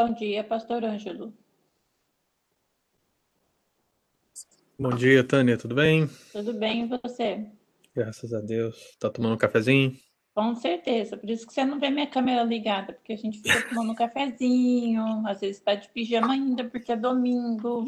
[0.00, 1.34] Bom dia, pastor Ângelo.
[4.78, 6.08] Bom dia, Tânia, tudo bem?
[6.32, 7.46] Tudo bem e você?
[7.94, 8.96] Graças a Deus.
[8.98, 9.94] Tá tomando um cafezinho?
[10.34, 11.18] Com certeza.
[11.18, 13.94] Por isso que você não vê minha câmera ligada, porque a gente fica tomando um
[13.94, 17.84] cafezinho, às vezes tá de pijama ainda, porque é domingo.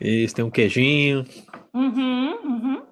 [0.00, 1.26] Isso, tem um queijinho.
[1.74, 2.86] Uhum, uhum.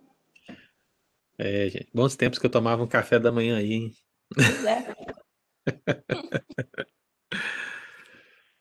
[1.39, 3.93] É, gente, bons tempos que eu tomava um café da manhã aí, hein?
[4.35, 4.95] Pois é.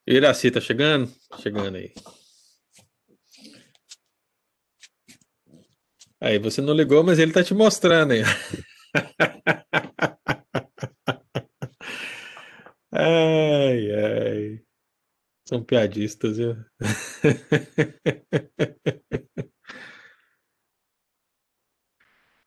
[0.09, 1.09] Iraci, tá chegando?
[1.41, 1.93] Chegando aí.
[6.21, 8.23] Aí, você não ligou, mas ele tá te mostrando aí.
[12.91, 14.61] Ai, ai.
[15.47, 16.55] São piadistas, viu?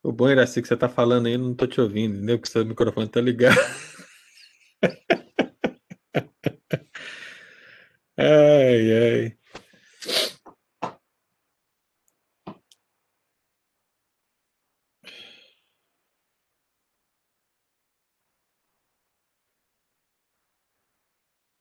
[0.03, 2.37] O bom, Iraci, que você tá falando aí, eu não tô te ouvindo, entendeu?
[2.37, 3.55] Porque seu microfone tá ligado.
[8.17, 9.37] Ai, ai.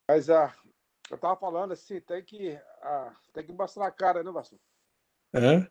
[0.08, 0.54] Mas ah,
[1.10, 4.60] eu tava falando assim, tem que, ah, tem que mostrar a cara, né, Vasco?
[5.34, 5.66] Hã?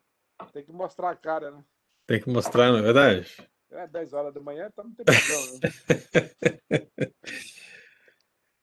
[0.51, 1.63] Tem que mostrar a cara, né?
[2.07, 3.37] Tem que mostrar, não é verdade?
[3.69, 5.59] É 10 horas da manhã, então não tem problema.
[5.59, 7.11] Né?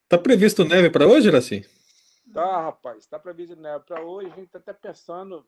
[0.08, 1.77] Tá previsto neve para hoje, Iraci?
[2.38, 5.44] Tá, rapaz, tá previsto neve para hoje, a gente tá até pensando,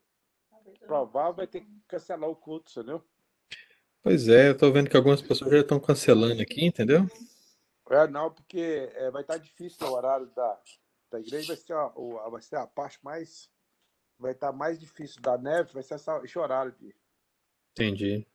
[0.80, 3.04] provável vai ter que cancelar o culto, entendeu?
[4.02, 7.06] Pois é, eu tô vendo que algumas pessoas já estão cancelando aqui, entendeu?
[7.90, 10.60] É, não, porque é, vai estar difícil o horário da,
[11.10, 11.88] da igreja, vai ser, a,
[12.28, 13.48] vai ser a parte mais.
[14.18, 16.94] Vai estar mais difícil da neve, vai ser essa, esse horário de.
[17.72, 18.26] Entendi.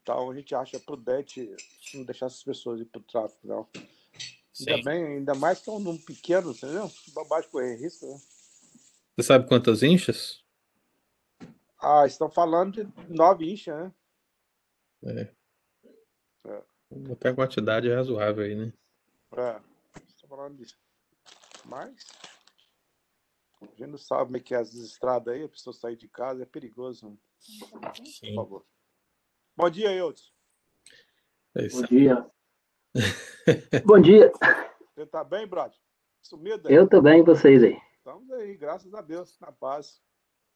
[0.00, 1.54] Então a gente acha prudente
[1.94, 3.68] não deixar essas pessoas ir pro tráfico, não.
[4.66, 6.90] Ainda bem, ainda mais que é um número pequeno, entendeu?
[7.12, 8.20] Bobagem correr risco, né?
[9.16, 10.44] Você sabe quantas inchas?
[11.80, 13.94] Ah, estão falando de nove inchas, né?
[15.04, 15.34] É.
[16.46, 17.12] É.
[17.12, 18.72] Até a quantidade é razoável aí, né?
[19.36, 19.60] É,
[20.08, 20.78] estão falando disso.
[21.64, 22.06] Mas.
[23.60, 26.08] A gente não sabe como é que é as estradas aí, a pessoa sair de
[26.08, 27.16] casa é perigoso, né?
[27.70, 28.34] por Sim.
[28.34, 28.64] favor.
[29.56, 30.32] Bom dia, Eudes.
[31.54, 31.68] É.
[31.68, 32.30] Bom dia.
[33.84, 34.32] Bom dia.
[34.94, 35.76] Você tá bem, brother?
[36.22, 36.74] Sumido aí?
[36.74, 37.78] Eu tô bem, e vocês aí?
[37.96, 40.00] Estamos aí, graças a Deus, na paz.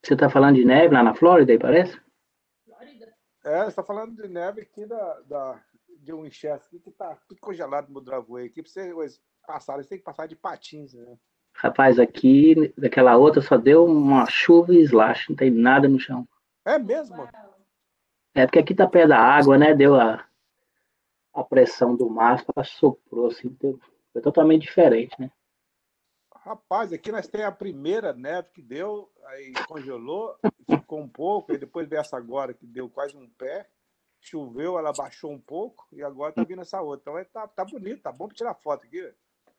[0.04, 2.00] Você tá falando de neve lá na Flórida aí, parece?
[3.44, 5.62] É, você tá falando de neve aqui da, da,
[5.98, 8.62] de um enxerto aqui que tá tudo congelado no driveway aqui.
[8.62, 11.16] Pra você passar, você tem que passar de patins, né?
[11.54, 16.26] Rapaz, aqui, daquela outra, só deu uma chuva e slash, não tem nada no chão.
[16.64, 17.28] É mesmo?
[18.34, 19.74] É porque aqui tá perto da água, né?
[19.74, 20.24] Deu a,
[21.34, 23.80] a pressão do mar, soprou assim, deu-
[24.12, 25.30] foi totalmente diferente, né?
[26.44, 30.36] Rapaz, aqui nós temos a primeira neve que deu, aí congelou,
[30.68, 33.68] ficou um pouco, e depois veio essa agora que deu quase um pé,
[34.20, 37.00] choveu, ela baixou um pouco, e agora tá vindo essa outra.
[37.02, 39.00] Então é, tá, tá bonito, tá bom pra tirar foto aqui.
[39.00, 39.14] velho.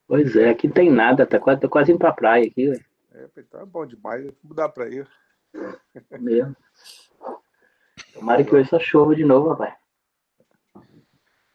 [0.06, 2.86] Pois é, aqui não tem nada, tá quase, tô quase indo pra praia aqui, velho,
[3.14, 5.08] É, então é bom demais, vou mudar pra ir.
[6.20, 6.56] mesmo.
[8.14, 9.75] Tomara que hoje só chova de novo, rapaz.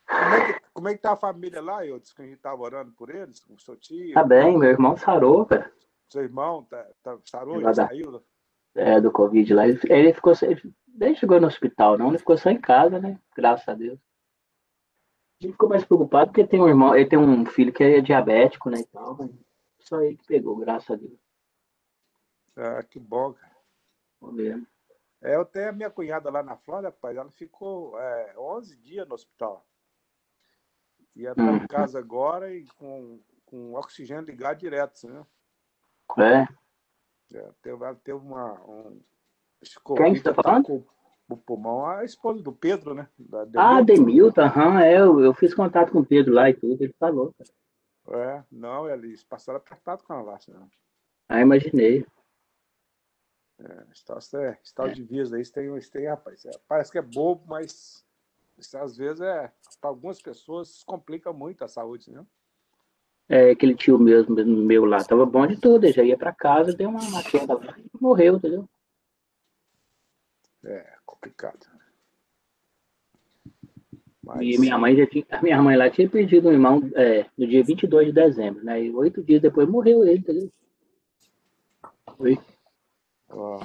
[0.09, 2.39] Como é que, como é que tá a família lá, eu disse que a gente
[2.39, 5.71] tava orando por eles, com o seu tio, Tá bem, meu irmão sarou, cara,
[6.09, 7.75] seu irmão, tá, tá, sarou, dar.
[7.75, 8.23] saiu?
[8.75, 9.67] é, do Covid lá.
[9.67, 13.21] Ele, ele ficou, ele nem chegou no hospital, não, ele ficou só em casa, né?
[13.37, 13.99] Graças a Deus.
[15.41, 18.71] Ele ficou mais preocupado porque tem um irmão, ele tem um filho que é diabético,
[18.71, 19.31] né, e tal, mas
[19.81, 21.19] só ele que pegou, graças a Deus.
[22.57, 23.57] Ah, que bom, cara.
[24.21, 24.61] Vamos ver.
[25.23, 29.07] É, eu tenho a minha cunhada lá na Flórida, rapaz, ela ficou é, 11 dias
[29.07, 29.65] no hospital.
[31.19, 31.57] E tá Uhum.
[31.57, 35.27] em casa agora e com, com oxigênio ligado direto, né?
[36.19, 38.55] É, É, teve, teve uma.
[38.65, 39.01] Um,
[39.61, 40.87] Quem Covid que tá falando?
[41.29, 43.09] O pulmão, a esposa do Pedro, né?
[43.19, 44.41] Da Ah, Demilton.
[44.41, 47.35] Aham, é, eu, eu fiz contato com o Pedro lá e tudo, ele falou.
[47.35, 47.51] cara.
[48.39, 50.39] É, não, eles passaram apertado com ela lá.
[50.49, 50.69] Né?
[51.29, 52.07] Ah, imaginei.
[53.93, 54.93] Esse tal, esse tal É.
[54.93, 56.47] de vírus aí, isso tem, isso tem, rapaz.
[56.47, 58.07] é, parece que é bobo, mas
[58.59, 59.53] isso, às vezes é.
[59.81, 62.27] Para algumas pessoas complica muito a saúde, né?
[63.29, 66.73] É, aquele tio mesmo, meu lá, tava bom de tudo, ele já ia pra casa,
[66.73, 68.69] deu uma, queda lá e morreu, entendeu?
[70.65, 71.67] É complicado.
[74.23, 77.27] Mas, E minha mãe já tinha, a minha mãe lá tinha perdido um irmão é,
[77.37, 78.83] no dia 22 de dezembro, né?
[78.83, 80.51] E oito dias depois morreu ele, entendeu?
[82.17, 82.39] Foi.
[83.29, 83.61] ó,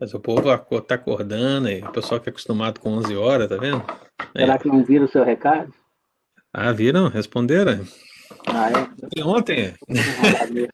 [0.00, 1.82] Mas o povo aco- tá acordando aí.
[1.82, 3.82] O pessoal que é acostumado com 11 horas, tá vendo?
[4.34, 4.40] É.
[4.40, 5.72] Será que não viram o seu recado?
[6.52, 7.08] Ah, viram?
[7.08, 7.84] Responderam?
[8.46, 9.22] Ah, é?
[9.24, 9.74] Ontem.
[9.88, 10.72] Enrolado mesmo.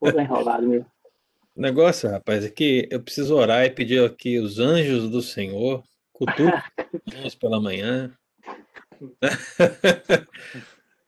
[0.00, 0.86] Tudo enrolado mesmo.
[1.54, 5.82] O negócio, rapaz, é que eu preciso orar e pedir aqui os anjos do Senhor,
[6.12, 6.60] cutucos
[7.40, 8.12] pela manhã.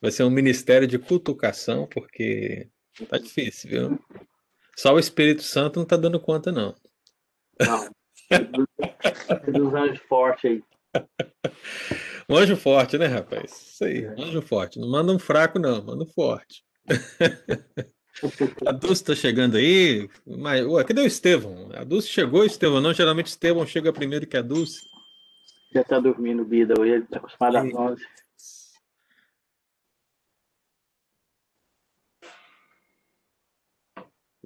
[0.00, 2.68] Vai ser um ministério de cutucação, porque
[3.08, 3.98] tá difícil, viu?
[4.76, 6.74] Só o Espírito Santo não tá dando conta, não.
[7.60, 7.90] Não.
[9.52, 10.62] Dos anjos fortes aí.
[12.28, 13.50] Um anjo forte, né, rapaz?
[13.72, 14.78] Isso aí, um anjo forte.
[14.78, 16.62] Não manda um fraco, não, manda um forte.
[18.66, 21.70] A Dulce tá chegando aí, mas ué, cadê o Estevão?
[21.72, 22.92] A Dulce chegou, Estevão não.
[22.92, 24.80] Geralmente Estevão chega primeiro que a Dulce.
[25.72, 28.04] Já tá dormindo, Bida, hoje ele tá acostumado às 11.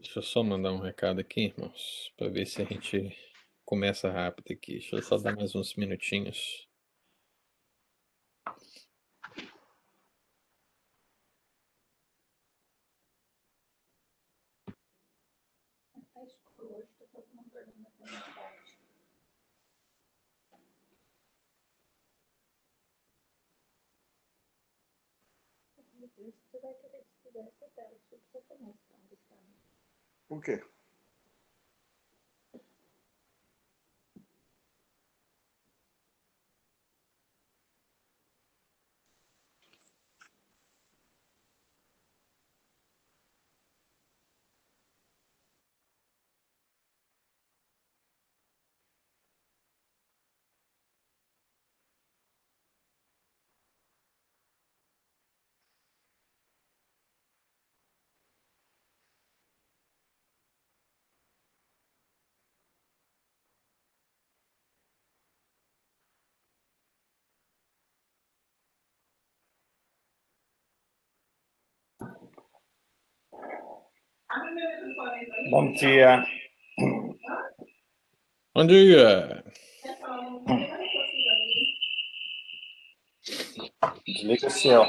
[0.03, 3.17] Deixa eu só mandar um recado aqui, irmãos, para ver se a gente
[3.65, 4.73] começa rápido aqui.
[4.73, 6.67] Deixa eu só dar mais uns minutinhos.
[16.13, 18.79] Tá escuro hoje, tô todo mundo dormindo até mais tarde.
[25.95, 29.37] Meu Deus, você vai querer desligar essa tela, se você começa onde está.
[30.33, 30.72] Por quê?
[75.51, 76.25] Bom dia.
[78.55, 79.45] Bom dia!
[84.07, 84.85] Desliga o seu.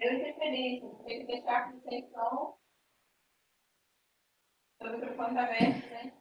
[0.00, 2.58] Eu interferência, tem que deixar com.
[4.80, 6.12] O microfone tá aberto, né?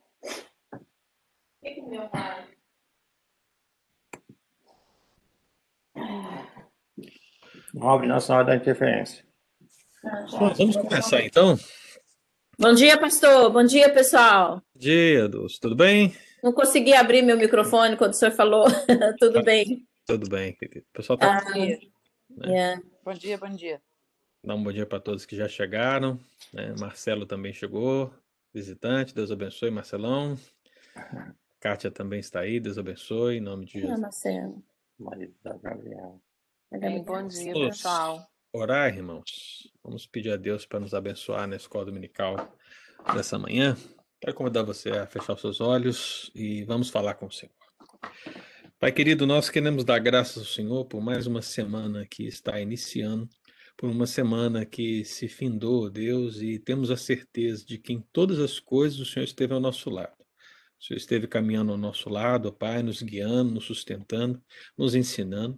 [0.72, 0.80] O
[1.64, 2.10] que que o meu
[7.74, 9.24] Nossa Senhora da Interferência.
[10.32, 11.58] Bom, vamos começar então.
[12.60, 13.52] Bom dia, pastor.
[13.52, 14.58] Bom dia, pessoal.
[14.58, 15.60] Bom dia, Dulce.
[15.60, 16.14] Tudo bem?
[16.44, 18.66] Não consegui abrir meu microfone quando o senhor falou.
[19.20, 19.88] Tudo bem.
[20.06, 20.86] Tudo bem, querido.
[20.90, 21.60] O pessoal tá Ah,
[22.50, 22.78] é.
[23.04, 23.82] Bom dia, bom dia.
[24.44, 26.20] Dá um bom dia para todos que já chegaram.
[26.54, 26.76] né?
[26.78, 28.14] Marcelo também chegou,
[28.54, 29.16] visitante.
[29.16, 30.38] Deus abençoe, Marcelão.
[31.62, 34.00] Kátia também está aí, Deus abençoe, em nome de Ah, Jesus.
[34.00, 34.64] Marcelo.
[35.00, 36.20] Marido da Gabriela.
[36.80, 38.28] Bem, bom dia, Vamos pessoal.
[38.52, 39.72] Orar, irmãos.
[39.84, 42.36] Vamos pedir a Deus para nos abençoar na escola dominical
[43.14, 43.78] dessa manhã.
[44.20, 47.54] Quero convidar você a fechar os seus olhos e vamos falar com o Senhor.
[48.80, 53.30] Pai querido, nós queremos dar graças ao Senhor por mais uma semana que está iniciando,
[53.78, 58.40] por uma semana que se findou, Deus, e temos a certeza de que em todas
[58.40, 60.24] as coisas o Senhor esteve ao nosso lado.
[60.82, 64.44] O Senhor esteve caminhando ao nosso lado, Pai, nos guiando, nos sustentando,
[64.76, 65.58] nos ensinando,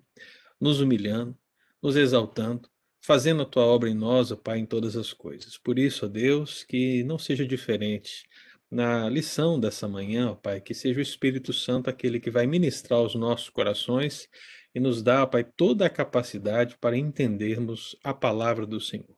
[0.60, 1.38] nos humilhando,
[1.82, 2.70] nos exaltando,
[3.02, 5.58] fazendo a tua obra em nós, ó Pai, em todas as coisas.
[5.58, 8.28] Por isso, ó Deus, que não seja diferente
[8.70, 13.00] na lição dessa manhã, ó Pai, que seja o Espírito Santo aquele que vai ministrar
[13.00, 14.28] aos nossos corações
[14.74, 19.16] e nos dá, ó Pai, toda a capacidade para entendermos a palavra do Senhor.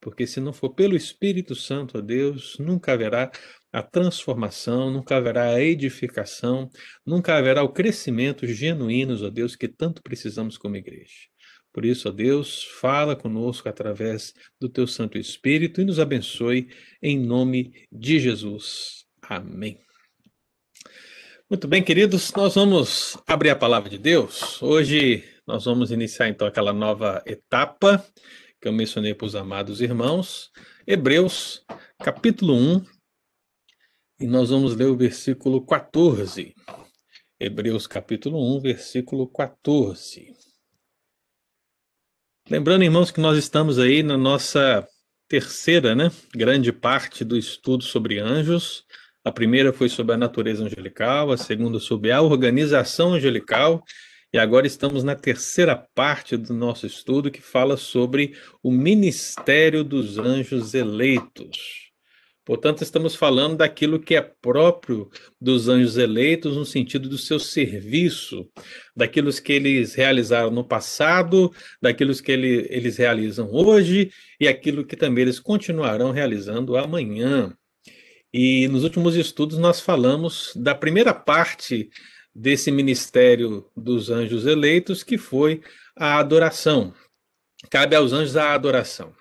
[0.00, 3.30] Porque se não for pelo Espírito Santo, ó Deus, nunca haverá
[3.72, 6.68] a transformação, nunca haverá a edificação,
[7.06, 11.28] nunca haverá o crescimento genuíno, ó Deus, que tanto precisamos como igreja.
[11.72, 16.68] Por isso, ó Deus, fala conosco através do teu Santo Espírito e nos abençoe
[17.00, 19.06] em nome de Jesus.
[19.22, 19.78] Amém.
[21.48, 24.60] Muito bem, queridos, nós vamos abrir a palavra de Deus.
[24.62, 28.04] Hoje nós vamos iniciar então aquela nova etapa
[28.60, 30.50] que eu mencionei para os amados irmãos,
[30.86, 31.64] Hebreus,
[31.98, 32.84] capítulo 1,
[34.20, 36.54] e nós vamos ler o versículo 14.
[37.38, 40.34] Hebreus, capítulo 1, versículo 14.
[42.50, 44.86] Lembrando, irmãos, que nós estamos aí na nossa
[45.26, 48.84] terceira, né, grande parte do estudo sobre anjos.
[49.24, 53.82] A primeira foi sobre a natureza angelical, a segunda sobre a organização angelical,
[54.32, 60.18] e agora estamos na terceira parte do nosso estudo que fala sobre o ministério dos
[60.18, 61.89] anjos eleitos.
[62.44, 68.48] Portanto, estamos falando daquilo que é próprio dos anjos eleitos, no sentido do seu serviço,
[68.96, 74.96] daquilo que eles realizaram no passado, daquilo que ele, eles realizam hoje e aquilo que
[74.96, 77.54] também eles continuarão realizando amanhã.
[78.32, 81.90] E nos últimos estudos nós falamos da primeira parte
[82.34, 85.60] desse ministério dos anjos eleitos, que foi
[85.96, 86.94] a adoração.
[87.68, 89.19] Cabe aos anjos a adoração.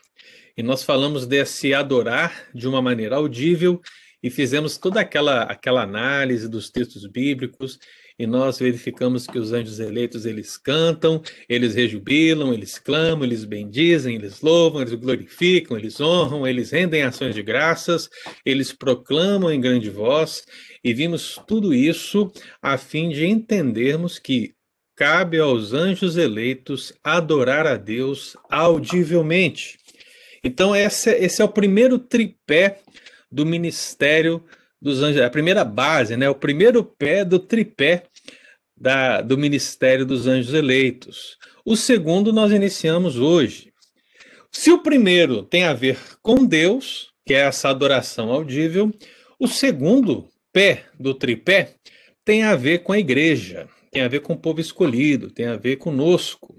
[0.59, 3.79] E nós falamos desse adorar de uma maneira audível
[4.21, 7.79] e fizemos toda aquela aquela análise dos textos bíblicos
[8.19, 14.15] e nós verificamos que os anjos eleitos eles cantam, eles rejubilam, eles clamam, eles bendizem,
[14.15, 18.09] eles louvam, eles glorificam, eles honram, eles rendem ações de graças,
[18.45, 20.43] eles proclamam em grande voz
[20.83, 22.29] e vimos tudo isso
[22.61, 24.53] a fim de entendermos que
[24.93, 29.78] cabe aos anjos eleitos adorar a Deus audivelmente.
[30.43, 32.79] Então, esse, esse é o primeiro tripé
[33.31, 34.43] do ministério
[34.81, 36.29] dos anjos, a primeira base, né?
[36.29, 38.03] o primeiro pé do tripé
[38.75, 41.37] da, do ministério dos anjos eleitos.
[41.65, 43.73] O segundo nós iniciamos hoje.
[44.51, 48.91] Se o primeiro tem a ver com Deus, que é essa adoração audível,
[49.37, 51.75] o segundo pé do tripé
[52.25, 55.55] tem a ver com a igreja, tem a ver com o povo escolhido, tem a
[55.55, 56.55] ver conosco.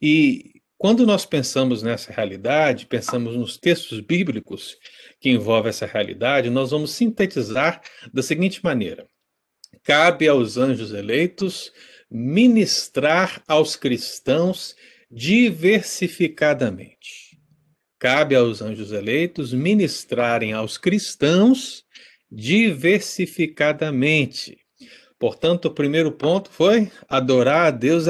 [0.00, 0.51] E
[0.82, 4.76] quando nós pensamos nessa realidade, pensamos nos textos bíblicos
[5.20, 7.80] que envolvem essa realidade, nós vamos sintetizar
[8.12, 9.06] da seguinte maneira:
[9.84, 11.72] cabe aos anjos eleitos
[12.10, 14.74] ministrar aos cristãos
[15.08, 17.38] diversificadamente.
[17.96, 21.84] Cabe aos anjos eleitos ministrarem aos cristãos
[22.28, 24.58] diversificadamente.
[25.22, 28.06] Portanto, o primeiro ponto foi adorar a Deus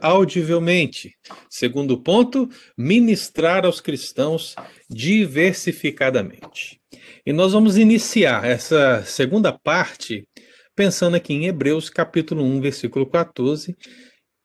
[0.00, 1.14] audivelmente.
[1.50, 4.54] Segundo ponto, ministrar aos cristãos
[4.88, 6.80] diversificadamente.
[7.26, 10.26] E nós vamos iniciar essa segunda parte
[10.74, 13.76] pensando aqui em Hebreus capítulo 1, versículo 14,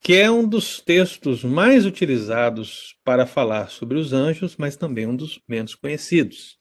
[0.02, 5.16] que é um dos textos mais utilizados para falar sobre os anjos, mas também um
[5.16, 6.58] dos menos conhecidos.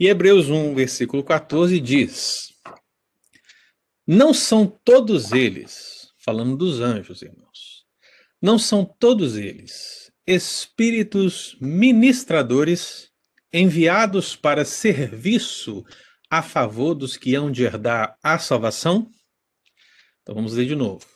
[0.00, 2.46] E Hebreus 1, versículo 14 diz:
[4.06, 7.84] não são todos eles, falando dos anjos, irmãos,
[8.40, 13.10] não são todos eles espíritos ministradores
[13.52, 15.84] enviados para serviço
[16.28, 19.10] a favor dos que hão de herdar a salvação?
[20.22, 21.06] Então vamos ler de novo.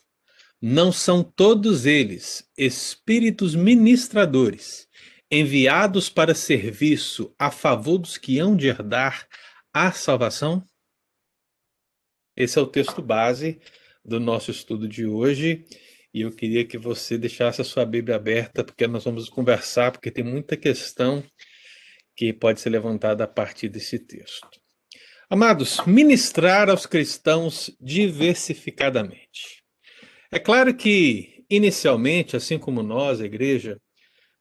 [0.62, 4.88] Não são todos eles espíritos ministradores
[5.30, 9.26] enviados para serviço a favor dos que hão de herdar
[9.72, 10.64] a salvação?
[12.36, 13.60] Esse é o texto base
[14.04, 15.64] do nosso estudo de hoje.
[16.12, 20.10] E eu queria que você deixasse a sua Bíblia aberta, porque nós vamos conversar, porque
[20.10, 21.22] tem muita questão
[22.16, 24.48] que pode ser levantada a partir desse texto.
[25.28, 29.62] Amados, ministrar aos cristãos diversificadamente.
[30.32, 33.80] É claro que, inicialmente, assim como nós, a igreja,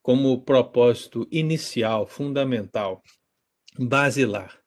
[0.01, 3.03] como propósito inicial, fundamental,
[3.77, 4.58] basilar,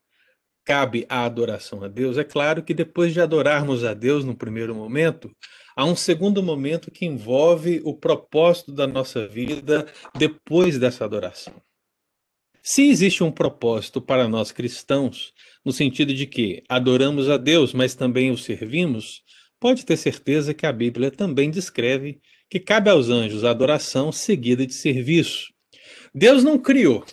[0.65, 4.75] cabe a adoração a Deus, é claro que depois de adorarmos a Deus no primeiro
[4.75, 5.31] momento,
[5.77, 11.55] há um segundo momento que envolve o propósito da nossa vida depois dessa adoração.
[12.63, 15.33] Se existe um propósito para nós cristãos,
[15.65, 19.23] no sentido de que adoramos a Deus, mas também o servimos,
[19.59, 24.65] pode ter certeza que a Bíblia também descreve que cabe aos anjos a adoração seguida
[24.67, 25.53] de serviço.
[26.15, 27.05] Deus não criou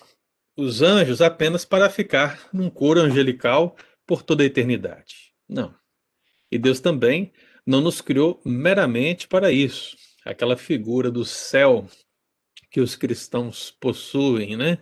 [0.60, 3.76] os anjos apenas para ficar num coro angelical
[4.06, 5.34] por toda a eternidade.
[5.48, 5.74] Não.
[6.52, 7.32] E Deus também
[7.66, 9.96] não nos criou meramente para isso.
[10.26, 11.88] Aquela figura do céu
[12.70, 14.80] que os cristãos possuem, né?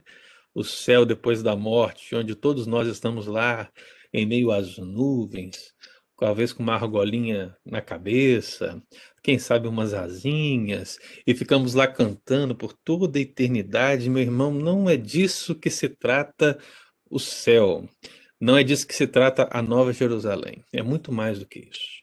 [0.53, 3.72] O céu depois da morte, onde todos nós estamos lá
[4.12, 5.74] em meio às nuvens,
[6.17, 8.81] talvez com uma argolinha na cabeça,
[9.24, 14.09] quem sabe umas asinhas, e ficamos lá cantando por toda a eternidade.
[14.09, 16.57] Meu irmão, não é disso que se trata
[17.09, 17.88] o céu.
[18.39, 20.63] Não é disso que se trata a Nova Jerusalém.
[20.71, 21.97] É muito mais do que isso.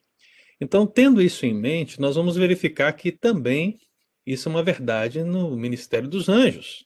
[0.61, 3.79] Então, tendo isso em mente, nós vamos verificar que também
[4.27, 6.85] isso é uma verdade no ministério dos anjos.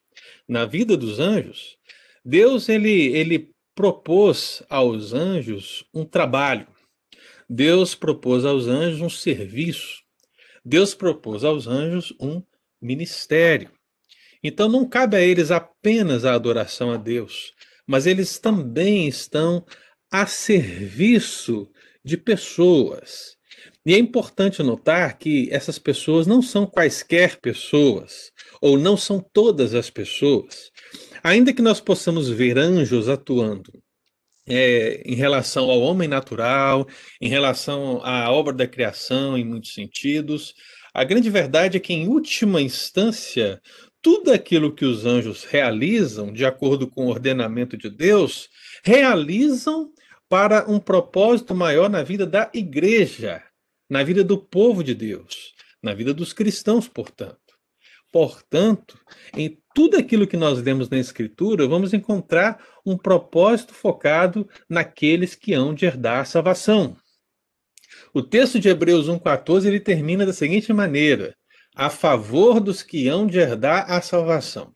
[0.48, 1.76] Na vida dos anjos,
[2.24, 6.66] Deus ele, ele propôs aos anjos um trabalho.
[7.48, 10.02] Deus propôs aos anjos um serviço.
[10.62, 12.42] Deus propôs aos anjos um
[12.80, 13.70] ministério.
[14.42, 17.54] Então não cabe a eles apenas a adoração a Deus,
[17.86, 19.64] mas eles também estão
[20.10, 21.70] a serviço
[22.04, 23.36] de pessoas.
[23.84, 29.74] E é importante notar que essas pessoas não são quaisquer pessoas, ou não são todas
[29.74, 30.70] as pessoas.
[31.22, 33.72] Ainda que nós possamos ver anjos atuando
[34.48, 36.86] é, em relação ao homem natural,
[37.20, 40.54] em relação à obra da criação, em muitos sentidos.
[40.94, 43.60] A grande verdade é que, em última instância,
[44.00, 48.48] tudo aquilo que os anjos realizam, de acordo com o ordenamento de Deus,
[48.82, 49.92] realizam
[50.28, 53.42] para um propósito maior na vida da igreja,
[53.88, 57.38] na vida do povo de Deus, na vida dos cristãos, portanto.
[58.12, 58.98] Portanto,
[59.36, 65.54] em tudo aquilo que nós lemos na Escritura, vamos encontrar um propósito focado naqueles que
[65.54, 66.96] hão de herdar a salvação.
[68.12, 71.32] O texto de Hebreus 1,14 ele termina da seguinte maneira:
[71.76, 74.74] a favor dos que hão de herdar a salvação.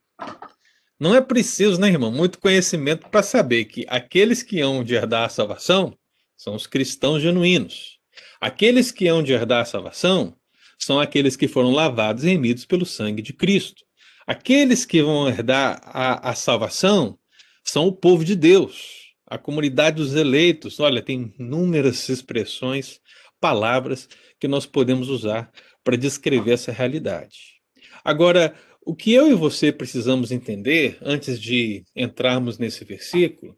[1.00, 5.24] Não é preciso, né, irmão, muito conhecimento para saber que aqueles que hão de herdar
[5.24, 5.98] a salvação
[6.36, 7.98] são os cristãos genuínos.
[8.40, 10.36] Aqueles que hão de herdar a salvação
[10.78, 13.82] são aqueles que foram lavados e remidos pelo sangue de Cristo.
[14.26, 17.18] Aqueles que vão herdar a, a salvação
[17.64, 20.80] são o povo de Deus, a comunidade dos eleitos.
[20.80, 23.00] Olha, tem inúmeras expressões,
[23.40, 24.08] palavras
[24.38, 25.50] que nós podemos usar
[25.82, 27.60] para descrever essa realidade.
[28.04, 28.54] Agora,
[28.84, 33.56] o que eu e você precisamos entender, antes de entrarmos nesse versículo,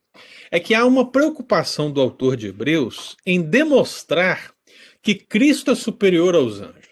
[0.51, 4.55] é que há uma preocupação do autor de Hebreus em demonstrar
[5.03, 6.84] que Cristo é superior aos anjos.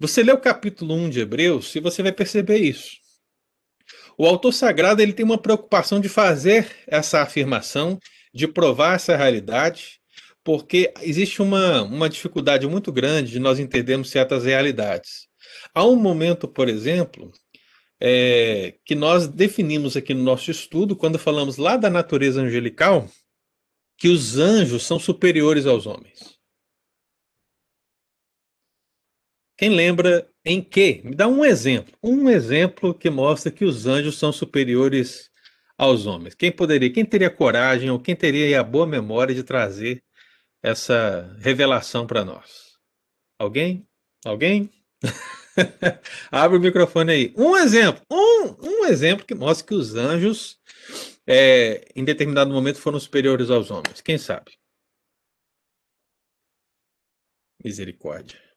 [0.00, 2.92] Você lê o capítulo 1 de Hebreus e você vai perceber isso.
[4.16, 7.98] O autor sagrado ele tem uma preocupação de fazer essa afirmação,
[8.32, 10.00] de provar essa realidade,
[10.42, 15.28] porque existe uma, uma dificuldade muito grande de nós entendermos certas realidades.
[15.74, 17.30] Há um momento, por exemplo,
[18.00, 23.06] é, que nós definimos aqui no nosso estudo, quando falamos lá da natureza angelical,
[23.98, 26.29] que os anjos são superiores aos homens.
[29.60, 31.02] Quem lembra em que?
[31.04, 31.94] Me dá um exemplo.
[32.02, 35.30] Um exemplo que mostra que os anjos são superiores
[35.76, 36.34] aos homens.
[36.34, 40.02] Quem poderia, quem teria coragem ou quem teria a boa memória de trazer
[40.62, 42.78] essa revelação para nós?
[43.38, 43.86] Alguém?
[44.24, 44.70] Alguém?
[46.32, 47.34] Abre o microfone aí.
[47.36, 50.58] Um exemplo, um, um exemplo que mostra que os anjos,
[51.26, 54.00] é, em determinado momento, foram superiores aos homens.
[54.00, 54.52] Quem sabe?
[57.62, 58.49] Misericórdia.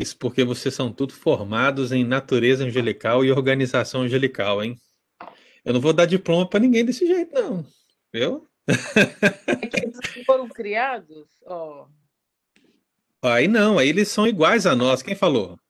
[0.00, 4.80] Isso porque vocês são tudo formados em natureza angelical e organização angelical, hein?
[5.62, 7.66] Eu não vou dar diploma para ninguém desse jeito, não.
[8.10, 8.48] Viu?
[9.46, 11.86] É que eles foram criados, ó.
[13.20, 15.02] Aí não, aí eles são iguais a nós.
[15.02, 15.60] Quem falou?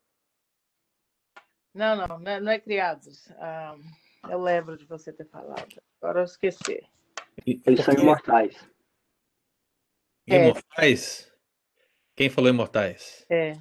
[1.75, 3.29] Não, não, não é, não é criados.
[3.33, 3.75] Ah,
[4.29, 5.83] eu lembro de você ter falado.
[6.01, 6.85] Agora eu esqueci.
[7.45, 8.65] Eles são imortais.
[10.25, 11.27] Imortais?
[11.27, 11.31] É.
[12.15, 13.27] Quem falou imortais?
[13.29, 13.59] É.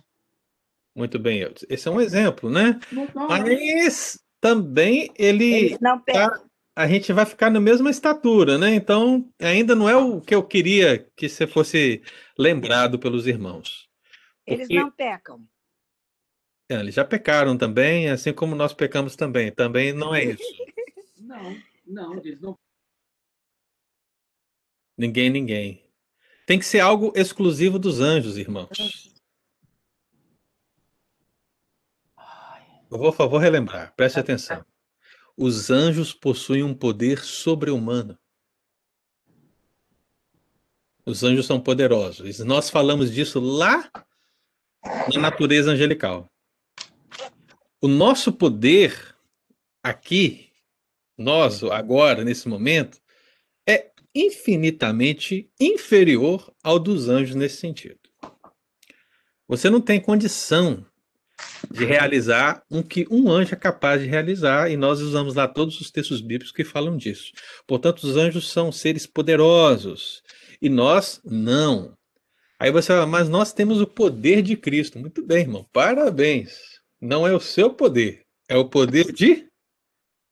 [0.96, 1.66] Muito bem, Eudes.
[1.70, 2.80] Esse é um exemplo, né?
[3.14, 5.78] Mas também ele.
[5.82, 6.42] não tá,
[6.76, 8.74] a gente vai ficar na mesma estatura, né?
[8.74, 12.02] Então, ainda não é o que eu queria que você fosse
[12.38, 13.90] lembrado pelos irmãos.
[14.46, 14.62] Porque...
[14.64, 15.46] Eles não pecam.
[16.72, 19.52] É, eles já pecaram também, assim como nós pecamos também.
[19.52, 20.44] Também não é isso.
[21.30, 22.58] Não, não, eles não.
[24.98, 25.86] Ninguém, ninguém.
[26.48, 29.09] Tem que ser algo exclusivo dos anjos, irmãos.
[32.90, 34.66] Por favor, relembrar, preste atenção.
[35.38, 38.18] Os anjos possuem um poder sobre-humano.
[41.06, 42.40] Os anjos são poderosos.
[42.40, 43.90] Nós falamos disso lá
[45.14, 46.30] na natureza angelical.
[47.80, 49.16] O nosso poder
[49.84, 50.52] aqui,
[51.18, 53.00] nós agora, nesse momento,
[53.68, 58.00] é infinitamente inferior ao dos anjos nesse sentido.
[59.48, 60.86] Você não tem condição
[61.72, 65.80] de realizar um que um anjo é capaz de realizar, e nós usamos lá todos
[65.80, 67.32] os textos bíblicos que falam disso.
[67.68, 70.24] Portanto, os anjos são seres poderosos,
[70.62, 71.94] e nós não.
[72.60, 75.00] Aí você fala, mas nós temos o poder de Cristo.
[75.00, 76.80] Muito bem, irmão, parabéns.
[77.00, 79.48] Não é o seu poder, é o poder de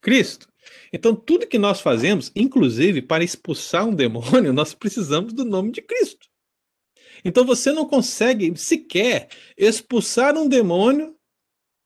[0.02, 0.48] Cristo.
[0.92, 5.82] Então, tudo que nós fazemos, inclusive para expulsar um demônio, nós precisamos do nome de
[5.82, 6.28] Cristo.
[7.24, 11.17] Então você não consegue sequer expulsar um demônio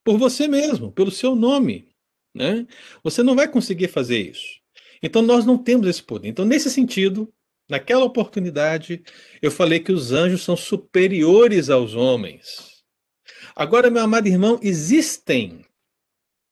[0.04, 1.90] por você mesmo, pelo seu nome.
[2.34, 2.66] Né?
[3.04, 4.62] Você não vai conseguir fazer isso.
[5.02, 6.30] Então nós não temos esse poder.
[6.30, 7.32] Então, nesse sentido,
[7.68, 9.04] naquela oportunidade,
[9.42, 12.84] eu falei que os anjos são superiores aos homens.
[13.56, 15.66] Agora, meu amado irmão, existem,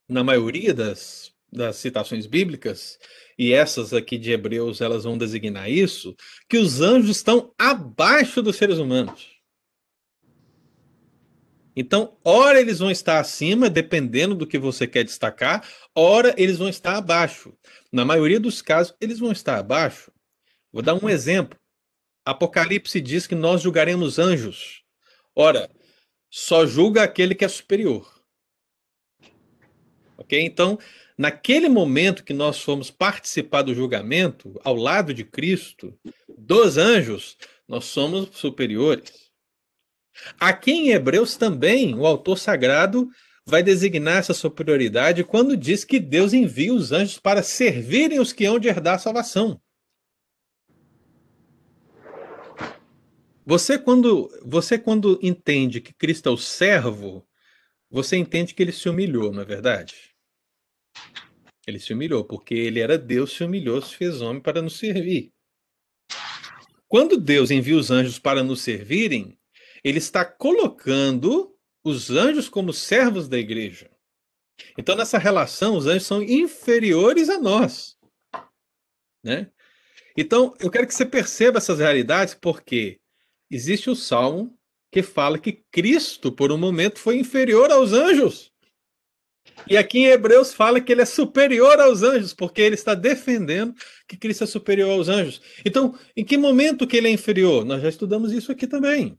[0.08, 2.98] na maioria das, das citações bíblicas,
[3.38, 6.16] e essas aqui de Hebreus elas vão designar isso,
[6.50, 9.39] que os anjos estão abaixo dos seres humanos.
[11.80, 15.66] Então, ora eles vão estar acima, dependendo do que você quer destacar,
[15.96, 17.54] ora eles vão estar abaixo.
[17.90, 20.12] Na maioria dos casos, eles vão estar abaixo.
[20.74, 21.58] Vou dar um exemplo.
[22.26, 24.84] Apocalipse diz que nós julgaremos anjos.
[25.34, 25.70] Ora,
[26.30, 28.14] só julga aquele que é superior.
[30.18, 30.38] Ok?
[30.38, 30.78] Então,
[31.18, 35.98] naquele momento que nós fomos participar do julgamento, ao lado de Cristo,
[36.38, 39.29] dos anjos, nós somos superiores.
[40.40, 43.10] Aqui em Hebreus também, o autor sagrado
[43.46, 48.46] vai designar essa superioridade quando diz que Deus envia os anjos para servirem os que
[48.46, 49.60] hão de herdar a salvação.
[53.46, 57.28] Você quando, você quando entende que Cristo é o servo,
[57.90, 60.14] você entende que ele se humilhou, não é verdade?
[61.66, 65.34] Ele se humilhou, porque ele era Deus, se humilhou, se fez homem para nos servir.
[66.88, 69.39] Quando Deus envia os anjos para nos servirem,
[69.84, 73.90] ele está colocando os anjos como servos da igreja.
[74.78, 77.98] Então, nessa relação, os anjos são inferiores a nós.
[79.24, 79.50] Né?
[80.18, 83.00] Então, eu quero que você perceba essas realidades, porque
[83.50, 84.58] existe o salmo
[84.92, 88.52] que fala que Cristo, por um momento, foi inferior aos anjos.
[89.70, 93.74] E aqui em Hebreus fala que ele é superior aos anjos, porque ele está defendendo
[94.08, 95.42] que Cristo é superior aos anjos.
[95.66, 97.66] Então, em que momento que ele é inferior?
[97.66, 99.18] Nós já estudamos isso aqui também.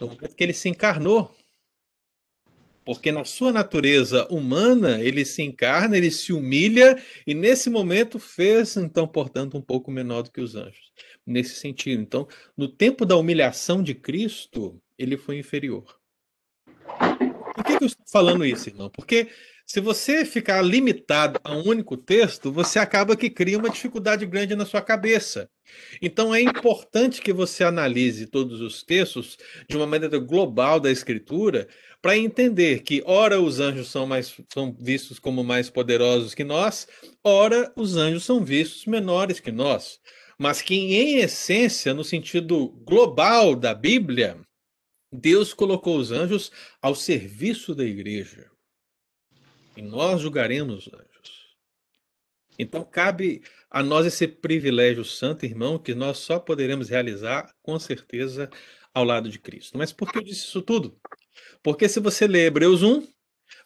[0.00, 1.34] No momento que ele se encarnou.
[2.84, 8.76] Porque na sua natureza humana, ele se encarna, ele se humilha, e nesse momento fez,
[8.76, 10.92] então, portanto, um pouco menor do que os anjos
[11.26, 12.00] nesse sentido.
[12.00, 15.98] Então, no tempo da humilhação de Cristo, ele foi inferior.
[17.54, 18.88] Por que, que eu estou falando isso, irmão?
[18.88, 19.28] Porque
[19.66, 24.54] se você ficar limitado a um único texto, você acaba que cria uma dificuldade grande
[24.54, 25.50] na sua cabeça.
[26.00, 29.36] Então é importante que você analise todos os textos
[29.68, 31.66] de uma maneira global da escritura
[32.00, 36.86] para entender que ora os anjos são mais são vistos como mais poderosos que nós,
[37.24, 39.98] ora os anjos são vistos menores que nós
[40.38, 44.38] mas que, em essência, no sentido global da Bíblia,
[45.10, 48.50] Deus colocou os anjos ao serviço da igreja.
[49.76, 51.46] E nós julgaremos os anjos.
[52.58, 58.48] Então, cabe a nós esse privilégio santo, irmão, que nós só poderemos realizar, com certeza,
[58.94, 59.76] ao lado de Cristo.
[59.76, 60.98] Mas por que eu disse isso tudo?
[61.62, 63.06] Porque se você ler Hebreus 1,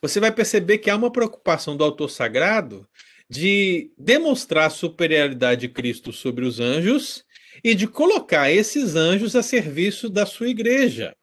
[0.03, 2.88] você vai perceber que há uma preocupação do autor sagrado
[3.29, 7.25] de demonstrar a superioridade de Cristo sobre os anjos
[7.62, 11.14] e de colocar esses anjos a serviço da sua igreja.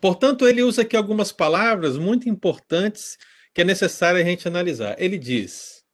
[0.00, 3.18] Portanto, ele usa aqui algumas palavras muito importantes
[3.52, 4.94] que é necessário a gente analisar.
[4.98, 5.84] Ele diz: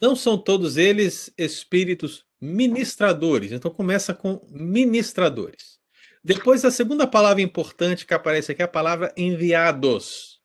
[0.00, 3.52] não são todos eles espíritos ministradores.
[3.52, 5.80] Então começa com ministradores.
[6.24, 10.40] Depois a segunda palavra importante que aparece aqui é a palavra enviados.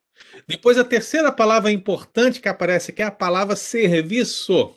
[0.47, 4.75] Depois, a terceira palavra importante que aparece aqui é a palavra serviço.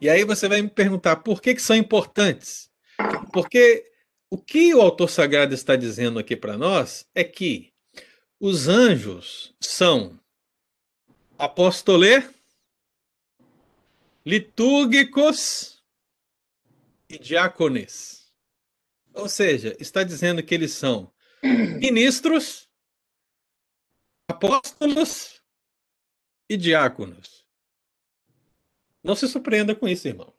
[0.00, 2.70] E aí você vai me perguntar por que, que são importantes?
[3.32, 3.84] Porque
[4.30, 7.72] o que o autor sagrado está dizendo aqui para nós é que
[8.40, 10.18] os anjos são
[11.38, 12.28] apostolê,
[14.24, 15.82] litúrgicos
[17.08, 18.32] e diácones.
[19.14, 21.12] Ou seja, está dizendo que eles são
[21.42, 22.68] ministros
[24.28, 25.40] apóstolos
[26.50, 27.46] e diáconos.
[29.02, 30.34] Não se surpreenda com isso, irmão.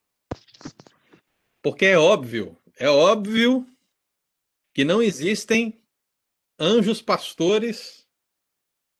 [1.63, 3.65] Porque é óbvio, é óbvio
[4.77, 5.81] que não existem
[6.59, 8.07] anjos pastores,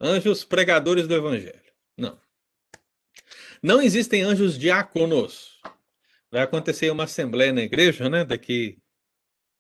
[0.02, 1.72] anjos pregadores do evangelho.
[1.96, 2.20] Não.
[3.62, 5.62] Não existem anjos diáconos.
[6.32, 8.80] Vai acontecer uma assembleia na igreja, né, daqui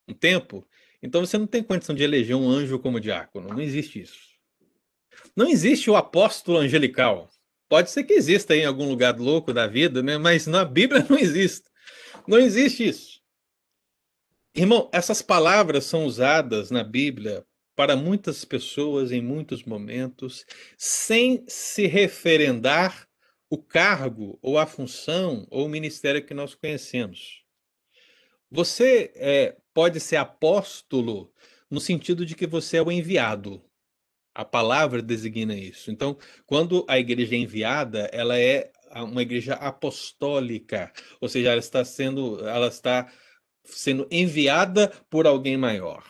[0.08, 0.68] um tempo.
[1.04, 3.50] Então você não tem condição de eleger um anjo como diácono.
[3.50, 4.18] Não existe isso.
[5.36, 7.30] Não existe o apóstolo angelical.
[7.70, 10.18] Pode ser que exista em algum lugar louco da vida, né?
[10.18, 11.70] mas na Bíblia não existe.
[12.28, 13.17] Não existe isso.
[14.58, 21.86] Irmão, essas palavras são usadas na Bíblia para muitas pessoas em muitos momentos, sem se
[21.86, 23.08] referendar
[23.52, 27.43] o cargo ou a função ou o ministério que nós conhecemos.
[28.50, 31.32] Você é, pode ser apóstolo
[31.70, 33.63] no sentido de que você é o enviado.
[34.34, 35.91] A palavra designa isso.
[35.91, 36.17] Então,
[36.48, 40.91] quando a igreja é enviada, ela é uma igreja apostólica,
[41.22, 43.08] ou seja, ela está sendo, ela está
[43.68, 46.04] sendo enviada por alguém maior.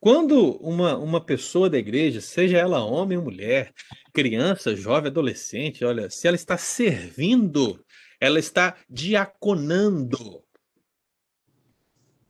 [0.00, 3.72] Quando uma, uma pessoa da igreja, seja ela homem ou mulher,
[4.12, 7.84] criança, jovem, adolescente, olha, se ela está servindo,
[8.20, 10.44] ela está diaconando.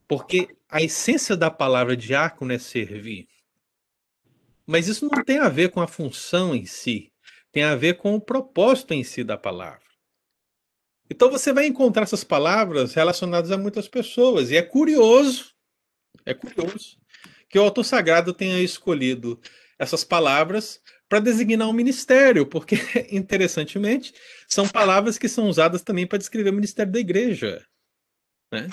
[0.09, 3.29] Porque a essência da palavra diácono é servir.
[4.67, 7.13] Mas isso não tem a ver com a função em si,
[7.51, 9.92] tem a ver com o propósito em si da palavra.
[11.13, 15.53] Então você vai encontrar essas palavras relacionadas a muitas pessoas, e é curioso,
[16.25, 16.97] é curioso,
[17.51, 19.39] que o autor sagrado tenha escolhido
[19.79, 22.77] essas palavras para designar um ministério, porque,
[23.13, 24.15] interessantemente,
[24.49, 27.63] são palavras que são usadas também para descrever o ministério da igreja.
[28.51, 28.71] Né?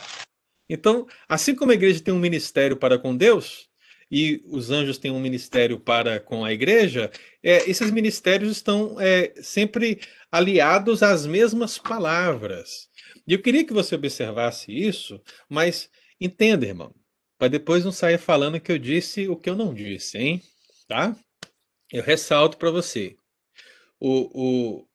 [0.69, 3.68] Então, assim como a igreja tem um ministério para com Deus,
[4.11, 7.11] e os anjos têm um ministério para com a igreja,
[7.43, 9.99] é, esses ministérios estão é, sempre
[10.31, 12.89] aliados às mesmas palavras.
[13.27, 16.93] E eu queria que você observasse isso, mas entenda, irmão,
[17.37, 20.41] para depois não sair falando que eu disse o que eu não disse, hein?
[20.87, 21.15] Tá?
[21.91, 23.15] Eu ressalto para você.
[23.99, 24.87] O, o,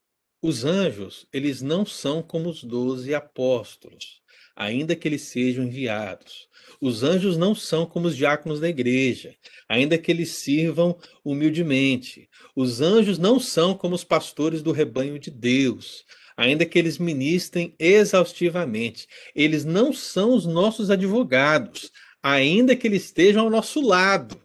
[0.42, 4.22] os anjos, eles não são como os doze apóstolos,
[4.56, 6.48] ainda que eles sejam enviados.
[6.80, 9.34] Os anjos não são como os diáconos da igreja,
[9.68, 12.28] ainda que eles sirvam humildemente.
[12.54, 16.04] Os anjos não são como os pastores do rebanho de Deus,
[16.36, 19.06] ainda que eles ministrem exaustivamente.
[19.34, 21.90] Eles não são os nossos advogados,
[22.22, 24.40] ainda que eles estejam ao nosso lado.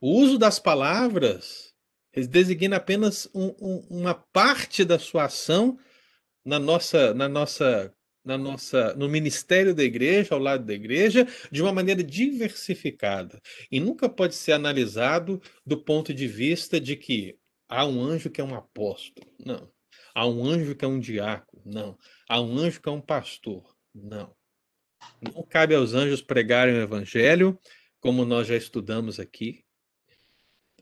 [0.00, 1.72] O uso das palavras
[2.28, 5.78] designa apenas um, um, uma parte da sua ação
[6.44, 11.60] na nossa, na nossa na nossa, no ministério da igreja, ao lado da igreja, de
[11.62, 13.40] uma maneira diversificada.
[13.70, 17.36] E nunca pode ser analisado do ponto de vista de que
[17.68, 19.26] há um anjo que é um apóstolo.
[19.44, 19.70] Não.
[20.14, 21.62] Há um anjo que é um diácono.
[21.64, 21.98] Não.
[22.28, 23.74] Há um anjo que é um pastor.
[23.94, 24.34] Não.
[25.20, 27.58] Não cabe aos anjos pregarem o evangelho,
[28.00, 29.64] como nós já estudamos aqui.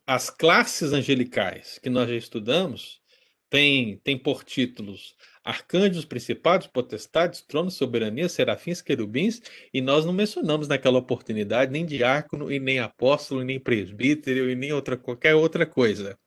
[0.07, 3.01] As classes angelicais que nós já estudamos
[3.49, 9.41] têm, têm por títulos arcanjos, principados, potestades, tronos, soberania, serafins, querubins,
[9.73, 14.55] e nós não mencionamos naquela oportunidade nem diácono, e nem apóstolo, e nem presbítero, e
[14.55, 16.19] nem outra, qualquer outra coisa.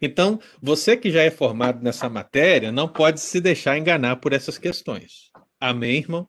[0.00, 4.58] Então, você que já é formado nessa matéria, não pode se deixar enganar por essas
[4.58, 5.30] questões.
[5.60, 6.28] Amém, irmão?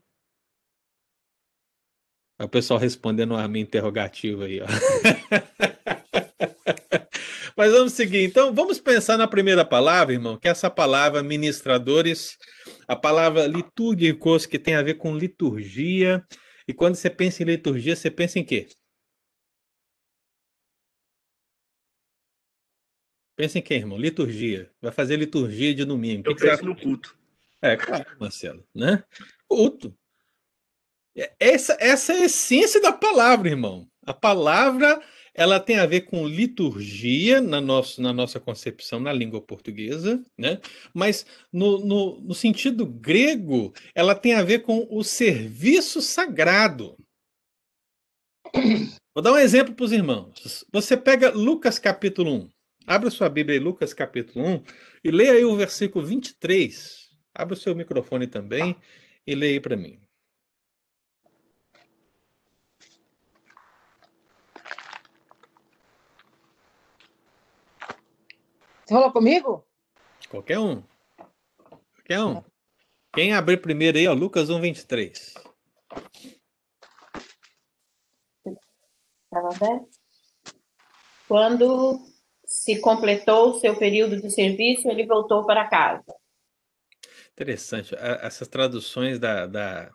[2.40, 4.66] O pessoal respondendo a minha interrogativa aí, ó.
[7.56, 8.24] Mas vamos seguir.
[8.24, 12.38] Então, vamos pensar na primeira palavra, irmão, que é essa palavra ministradores,
[12.88, 16.26] a palavra litúrgicos, que tem a ver com liturgia.
[16.68, 18.68] E quando você pensa em liturgia, você pensa em quê?
[23.36, 23.98] Pensa em quê, irmão?
[23.98, 24.72] Liturgia.
[24.82, 26.30] Vai fazer liturgia de domingo.
[26.30, 27.18] Eu que penso no culto.
[27.62, 29.04] É, claro, Marcelo, né?
[29.48, 29.96] Culto.
[31.16, 33.88] É, essa, essa é a essência da palavra, irmão.
[34.06, 35.02] A palavra
[35.34, 40.60] ela tem a ver com liturgia na, nosso, na nossa concepção na língua portuguesa, né?
[40.94, 46.96] mas no, no, no sentido grego, ela tem a ver com o serviço sagrado.
[49.16, 50.66] Vou dar um exemplo para os irmãos.
[50.72, 52.50] Você pega Lucas capítulo 1.
[52.86, 54.64] Abra sua Bíblia aí, Lucas capítulo 1,
[55.06, 57.10] e leia aí o versículo 23.
[57.34, 58.76] Abra o seu microfone também
[59.26, 60.03] e leia aí para mim.
[68.86, 69.66] Você falou comigo?
[70.30, 70.84] Qualquer um.
[71.96, 72.44] Qualquer um.
[73.14, 75.34] Quem abrir primeiro aí, ó, Lucas 1, 23.
[81.28, 82.00] Quando
[82.46, 86.04] se completou o seu período de serviço, ele voltou para casa.
[87.32, 87.96] Interessante.
[87.96, 89.92] Essas traduções da, da,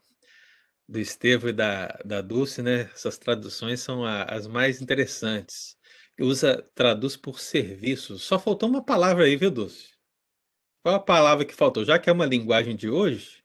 [0.88, 2.90] do Estevão e da, da Dulce, né?
[2.94, 5.77] Essas traduções são a, as mais interessantes
[6.18, 8.18] usa, traduz por serviço.
[8.18, 9.90] Só faltou uma palavra aí, viu, Dulce?
[10.82, 11.84] Qual a palavra que faltou?
[11.84, 13.44] Já que é uma linguagem de hoje,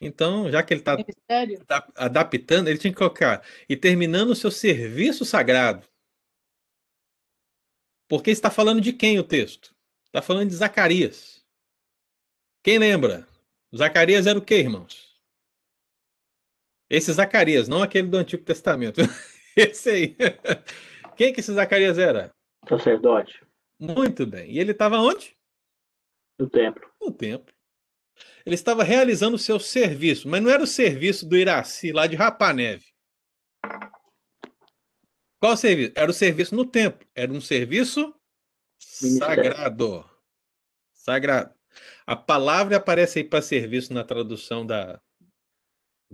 [0.00, 5.24] então, já que ele está adaptando, ele tinha que colocar e terminando o seu serviço
[5.24, 5.86] sagrado.
[8.08, 9.74] Porque está falando de quem o texto?
[10.06, 11.44] Está falando de Zacarias.
[12.62, 13.26] Quem lembra?
[13.74, 15.18] Zacarias era o que, irmãos?
[16.88, 19.00] Esse Zacarias, não aquele do Antigo Testamento.
[19.56, 20.16] Esse aí.
[21.16, 22.34] Quem que esse Zacarias era?
[22.68, 23.44] Sacerdote.
[23.78, 24.50] Muito bem.
[24.50, 25.36] E ele estava onde?
[26.38, 26.88] No templo.
[27.00, 27.54] No templo.
[28.44, 32.16] Ele estava realizando o seu serviço, mas não era o serviço do Iraci, lá de
[32.16, 32.84] Rapaneve.
[35.40, 35.92] Qual o serviço?
[35.96, 37.06] Era o serviço no templo.
[37.14, 38.14] Era um serviço
[38.78, 40.08] sagrado.
[40.92, 41.54] Sagrado.
[42.06, 45.00] A palavra aparece aí para serviço na tradução da,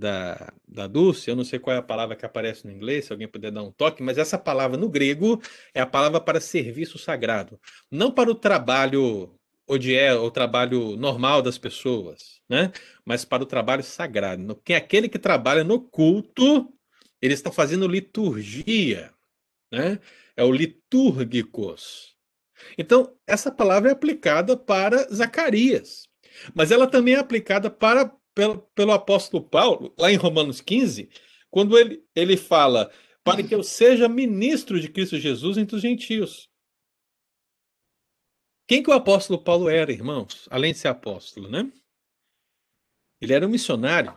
[0.00, 3.12] da, da Dulce, eu não sei qual é a palavra que aparece no inglês, se
[3.12, 5.40] alguém puder dar um toque, mas essa palavra no grego
[5.74, 7.60] é a palavra para serviço sagrado,
[7.90, 9.32] não para o trabalho
[9.68, 12.72] odié, o trabalho normal das pessoas, né?
[13.04, 14.60] Mas para o trabalho sagrado.
[14.64, 16.72] Quem é aquele que trabalha no culto
[17.22, 19.12] Ele está fazendo liturgia,
[19.72, 20.00] né?
[20.36, 22.16] É o litúrgicos.
[22.76, 26.08] Então, essa palavra é aplicada para Zacarias,
[26.54, 31.10] mas ela também é aplicada para pelo, pelo apóstolo Paulo, lá em Romanos 15,
[31.50, 32.90] quando ele, ele fala
[33.22, 36.48] para que eu seja ministro de Cristo Jesus entre os gentios.
[38.66, 40.48] Quem que o apóstolo Paulo era, irmãos?
[40.50, 41.70] Além de ser apóstolo, né?
[43.20, 44.16] Ele era um missionário.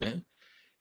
[0.00, 0.22] Né?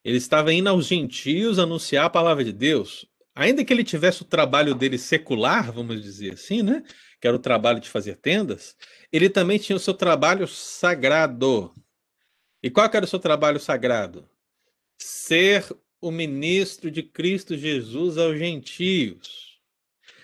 [0.04, 3.06] Ele estava indo aos gentios anunciar a palavra de Deus.
[3.36, 6.84] Ainda que ele tivesse o trabalho dele secular, vamos dizer assim, né?
[7.20, 8.76] Que era o trabalho de fazer tendas,
[9.12, 11.74] ele também tinha o seu trabalho sagrado.
[12.64, 14.30] E qual era o seu trabalho sagrado?
[14.98, 15.66] Ser
[16.02, 19.60] o ministro de Cristo Jesus aos gentios.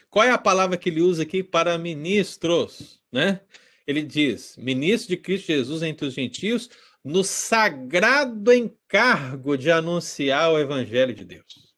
[0.10, 3.41] Qual é a palavra que ele usa aqui para ministros, né?
[3.86, 6.69] Ele diz: ministro de Cristo Jesus entre os gentios,
[7.03, 11.75] no sagrado encargo de anunciar o evangelho de Deus.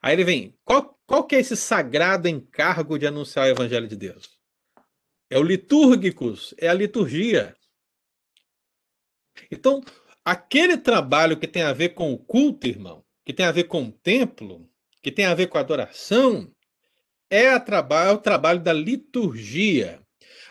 [0.00, 3.94] Aí ele vem, qual, qual que é esse sagrado encargo de anunciar o evangelho de
[3.94, 4.30] Deus?
[5.28, 7.54] É o litúrgicos, é a liturgia.
[9.50, 9.84] Então,
[10.24, 13.82] aquele trabalho que tem a ver com o culto, irmão, que tem a ver com
[13.82, 14.66] o templo,
[15.02, 16.50] que tem a ver com a adoração,
[17.28, 20.00] é, traba é o trabalho da liturgia.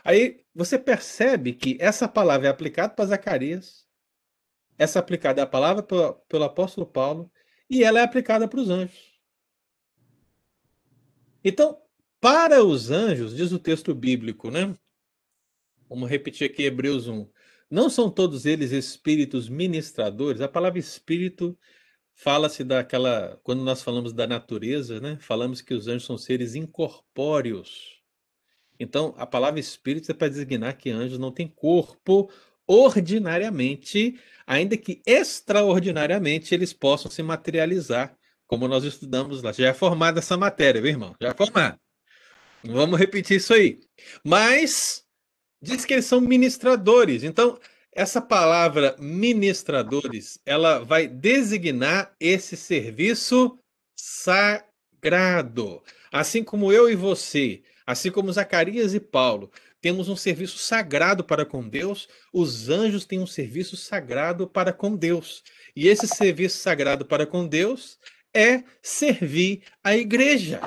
[0.03, 3.87] Aí você percebe que essa palavra é aplicada para Zacarias,
[4.77, 7.31] essa aplicada é a palavra pelo, pelo apóstolo Paulo,
[7.67, 9.10] e ela é aplicada para os anjos.
[11.43, 11.77] Então,
[12.19, 14.75] para os anjos, diz o texto bíblico, né?
[15.89, 17.27] Vamos repetir aqui Hebreus 1.
[17.69, 20.41] Não são todos eles espíritos ministradores?
[20.41, 21.57] A palavra espírito
[22.13, 23.39] fala-se daquela.
[23.43, 25.17] Quando nós falamos da natureza, né?
[25.19, 28.01] Falamos que os anjos são seres incorpóreos.
[28.79, 32.31] Então, a palavra espírito é para designar que anjos não têm corpo
[32.67, 38.17] ordinariamente, ainda que extraordinariamente eles possam se materializar,
[38.51, 39.53] como nós estudamos lá.
[39.53, 41.15] Já é formada essa matéria, meu irmão?
[41.21, 41.79] Já é formada.
[42.61, 43.79] Vamos repetir isso aí.
[44.25, 45.05] Mas
[45.61, 47.23] diz que eles são ministradores.
[47.23, 47.57] Então,
[47.93, 53.57] essa palavra ministradores, ela vai designar esse serviço
[53.95, 55.81] sagrado.
[56.11, 61.43] Assim como eu e você Assim como Zacarias e Paulo temos um serviço sagrado para
[61.43, 65.43] com Deus, os anjos têm um serviço sagrado para com Deus.
[65.75, 67.97] E esse serviço sagrado para com Deus
[68.33, 70.61] é servir a igreja.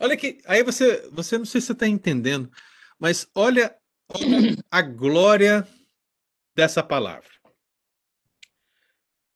[0.00, 2.50] Olha que aí você, você não sei se você está entendendo,
[2.98, 3.76] mas olha,
[4.08, 5.66] olha a glória
[6.54, 7.30] dessa palavra.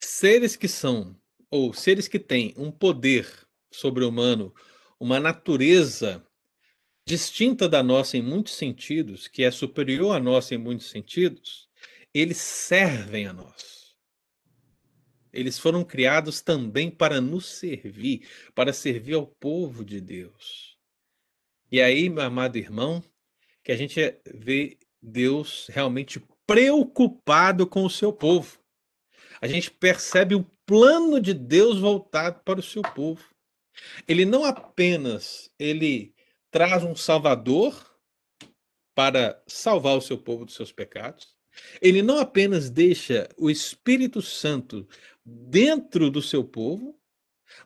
[0.00, 1.16] Seres que são
[1.50, 3.28] ou seres que têm um poder
[3.70, 4.54] sobre-humano
[5.00, 6.24] uma natureza
[7.06, 11.68] distinta da nossa em muitos sentidos, que é superior à nossa em muitos sentidos,
[12.12, 13.77] eles servem a nós.
[15.32, 20.76] Eles foram criados também para nos servir, para servir ao povo de Deus.
[21.70, 23.02] E aí, meu amado irmão,
[23.62, 24.00] que a gente
[24.34, 28.58] vê Deus realmente preocupado com o seu povo.
[29.40, 33.22] A gente percebe o plano de Deus voltado para o seu povo.
[34.06, 36.14] Ele não apenas ele
[36.50, 37.88] traz um salvador
[38.94, 41.36] para salvar o seu povo dos seus pecados,
[41.80, 44.86] ele não apenas deixa o Espírito Santo
[45.24, 46.98] dentro do seu povo,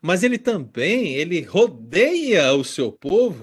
[0.00, 3.42] mas ele também ele rodeia o seu povo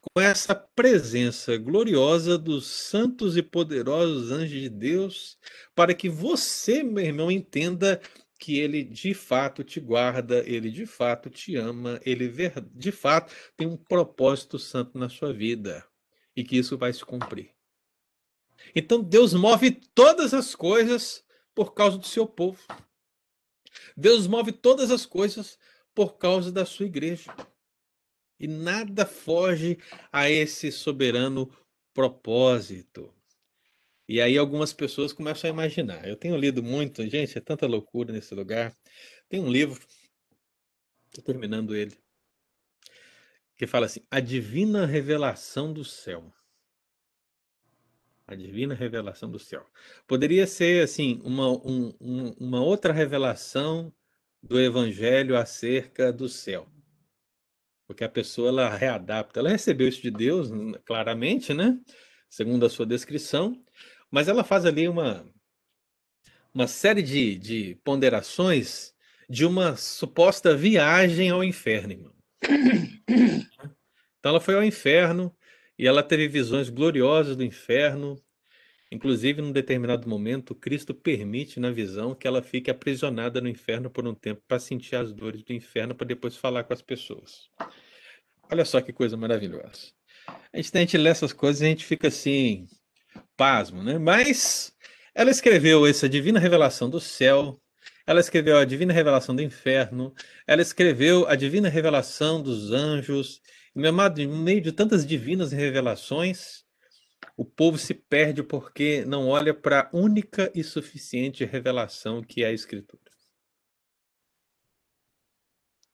[0.00, 5.38] com essa presença gloriosa dos santos e poderosos anjos de Deus,
[5.74, 8.00] para que você, meu irmão, entenda
[8.38, 12.30] que ele de fato te guarda, ele de fato te ama, ele
[12.74, 15.84] de fato tem um propósito santo na sua vida
[16.36, 17.55] e que isso vai se cumprir.
[18.78, 21.24] Então Deus move todas as coisas
[21.54, 22.62] por causa do seu povo.
[23.96, 25.58] Deus move todas as coisas
[25.94, 27.34] por causa da sua igreja.
[28.38, 29.78] E nada foge
[30.12, 31.50] a esse soberano
[31.94, 33.10] propósito.
[34.06, 36.06] E aí algumas pessoas começam a imaginar.
[36.06, 38.76] Eu tenho lido muito, gente, é tanta loucura nesse lugar.
[39.26, 39.82] Tem um livro,
[41.06, 41.96] estou terminando ele,
[43.56, 46.30] que fala assim: A Divina Revelação do Céu.
[48.26, 49.64] A Divina Revelação do Céu.
[50.06, 53.92] Poderia ser, assim, uma, um, um, uma outra revelação
[54.42, 56.66] do Evangelho acerca do céu.
[57.86, 59.38] Porque a pessoa, ela readapta.
[59.38, 60.50] Ela recebeu isso de Deus,
[60.84, 61.78] claramente, né?
[62.28, 63.62] Segundo a sua descrição,
[64.10, 65.24] mas ela faz ali uma,
[66.52, 68.92] uma série de, de ponderações
[69.28, 72.14] de uma suposta viagem ao inferno, irmão.
[74.18, 75.35] Então ela foi ao inferno
[75.78, 78.16] e ela teve visões gloriosas do inferno
[78.90, 84.06] Inclusive, num determinado momento, Cristo permite na visão que ela fique aprisionada no inferno por
[84.06, 87.48] um tempo para sentir as dores do inferno para depois falar com as pessoas.
[88.50, 89.92] Olha só que coisa maravilhosa.
[90.52, 92.66] A gente, a gente lê essas coisas e a gente fica assim,
[93.36, 93.98] pasmo, né?
[93.98, 94.72] Mas
[95.12, 97.60] ela escreveu essa divina revelação do céu,
[98.06, 100.14] ela escreveu a divina revelação do inferno,
[100.46, 103.40] ela escreveu a divina revelação dos anjos.
[103.76, 106.64] E, meu amado, no meio de tantas divinas revelações,
[107.36, 112.46] o povo se perde porque não olha para a única e suficiente revelação que é
[112.46, 113.02] a Escritura.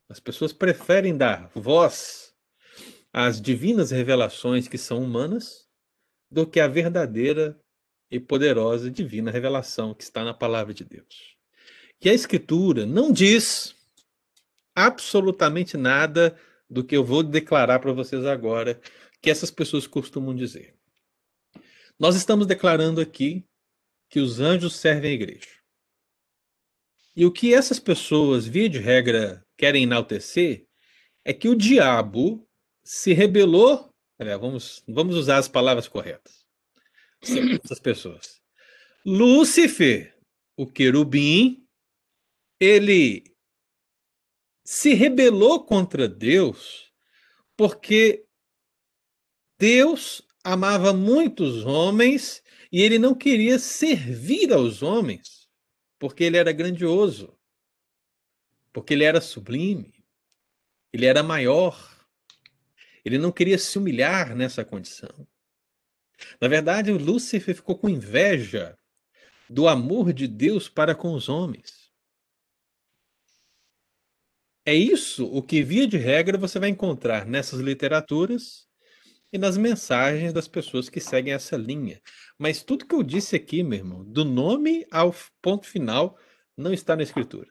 [0.08, 2.32] As pessoas preferem dar voz
[3.12, 5.68] às divinas revelações que são humanas
[6.30, 7.58] do que a verdadeira
[8.08, 11.36] e poderosa divina revelação que está na palavra de Deus.
[11.98, 13.74] Que a Escritura não diz
[14.72, 16.38] absolutamente nada
[16.72, 18.80] do que eu vou declarar para vocês agora,
[19.20, 20.74] que essas pessoas costumam dizer.
[21.98, 23.44] Nós estamos declarando aqui
[24.08, 25.50] que os anjos servem à igreja.
[27.14, 30.66] E o que essas pessoas, via de regra, querem enaltecer
[31.24, 32.48] é que o diabo
[32.82, 33.92] se rebelou.
[34.18, 36.42] vamos, vamos usar as palavras corretas.
[37.62, 38.40] Essas pessoas.
[39.04, 40.16] Lúcifer,
[40.56, 41.66] o querubim,
[42.58, 43.31] ele
[44.64, 46.92] se rebelou contra Deus
[47.56, 48.24] porque
[49.58, 55.48] Deus amava muitos homens e ele não queria servir aos homens,
[55.98, 57.38] porque ele era grandioso,
[58.72, 59.92] porque ele era sublime,
[60.92, 61.90] ele era maior.
[63.04, 65.26] Ele não queria se humilhar nessa condição.
[66.40, 68.78] Na verdade, Lúcifer ficou com inveja
[69.50, 71.81] do amor de Deus para com os homens.
[74.64, 78.68] É isso o que, via de regra, você vai encontrar nessas literaturas
[79.32, 82.00] e nas mensagens das pessoas que seguem essa linha.
[82.38, 86.18] Mas tudo que eu disse aqui, meu irmão, do nome ao ponto final,
[86.56, 87.50] não está na Escritura.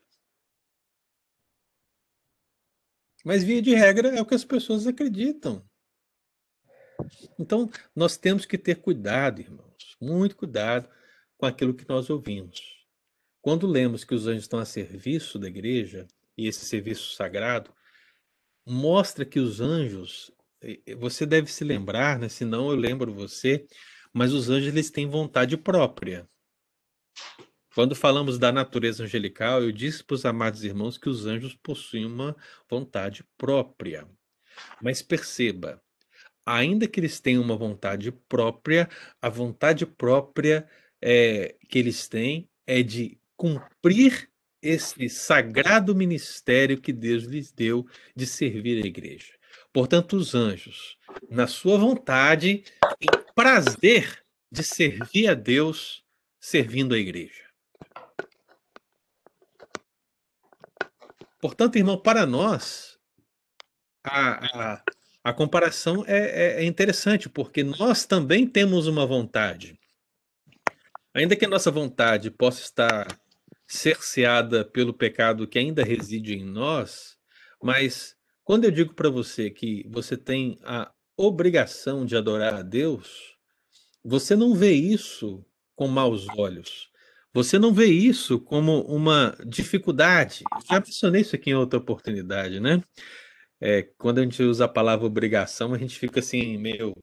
[3.26, 5.64] Mas, via de regra, é o que as pessoas acreditam.
[7.38, 10.90] Então, nós temos que ter cuidado, irmãos, muito cuidado
[11.38, 12.60] com aquilo que nós ouvimos.
[13.42, 16.08] Quando lemos que os anjos estão a serviço da igreja,
[16.38, 17.74] e esse serviço sagrado,
[18.66, 20.32] mostra que os anjos
[20.98, 22.30] você deve se lembrar, né?
[22.30, 23.66] Senão eu lembro você,
[24.14, 26.30] mas os anjos eles têm vontade própria.
[27.74, 32.06] Quando falamos da natureza angelical, eu disse para os amados irmãos que os anjos possuem
[32.06, 32.36] uma
[32.70, 34.08] vontade própria.
[34.82, 35.82] Mas perceba,
[36.46, 38.90] ainda que eles tenham uma vontade própria,
[39.22, 40.70] a vontade própria
[41.02, 44.31] é, que eles têm é de cumprir
[44.62, 49.34] esse sagrado ministério que Deus lhes deu de servir a igreja.
[49.74, 50.98] Portanto, os anjos,
[51.30, 52.64] na sua vontade
[53.00, 56.04] e prazer de servir a Deus,
[56.40, 57.50] servindo a igreja.
[61.40, 63.00] Portanto, irmão, para nós,
[64.04, 64.84] a, a,
[65.24, 69.80] a comparação é, é, é interessante, porque nós também temos uma vontade.
[71.14, 73.21] Ainda que a nossa vontade possa estar
[73.72, 77.18] cerceada pelo pecado que ainda reside em nós,
[77.62, 83.38] mas quando eu digo para você que você tem a obrigação de adorar a Deus,
[84.04, 85.46] você não vê isso
[85.76, 86.90] com maus olhos.
[87.34, 90.44] Você não vê isso como uma dificuldade.
[90.70, 92.84] Já mencionei isso aqui em outra oportunidade, né?
[93.62, 96.94] É, quando a gente usa a palavra obrigação, a gente fica assim, meio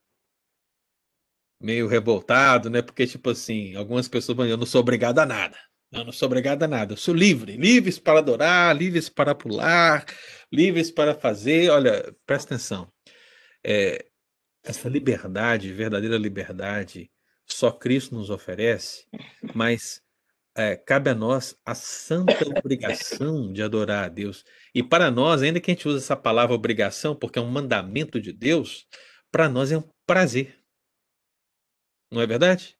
[1.61, 2.83] meio revoltado, né?
[2.83, 5.59] Porque, tipo assim, algumas pessoas vão eu não sou obrigado a nada.
[5.91, 6.93] Eu não sou obrigado a nada.
[6.93, 7.57] Eu sou livre.
[7.57, 10.05] Livres para adorar, livres para pular,
[10.53, 11.71] livres para fazer.
[11.71, 12.93] Olha, presta atenção.
[13.65, 14.07] É,
[14.63, 17.11] essa liberdade, verdadeira liberdade,
[17.47, 19.07] só Cristo nos oferece,
[19.55, 20.03] mas
[20.55, 24.45] é, cabe a nós a santa obrigação de adorar a Deus.
[24.75, 28.21] E para nós, ainda que a gente use essa palavra obrigação, porque é um mandamento
[28.21, 28.87] de Deus,
[29.31, 30.59] para nós é um prazer.
[32.11, 32.78] Não é verdade?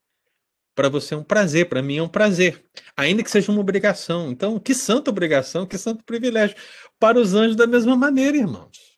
[0.79, 2.65] Para você é um prazer, para mim é um prazer,
[2.97, 4.31] ainda que seja uma obrigação.
[4.31, 6.57] Então, que santa obrigação, que santo privilégio.
[7.01, 8.97] Para os anjos, da mesma maneira, irmãos.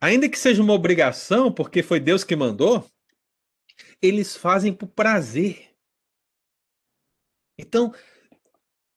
[0.00, 2.84] Ainda que seja uma obrigação, porque foi Deus que mandou,
[4.02, 5.72] eles fazem por prazer.
[7.56, 7.94] Então,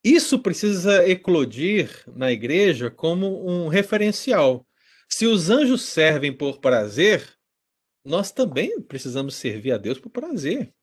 [0.03, 4.65] isso precisa eclodir na igreja como um referencial.
[5.07, 7.37] Se os anjos servem por prazer,
[8.03, 10.73] nós também precisamos servir a Deus por prazer.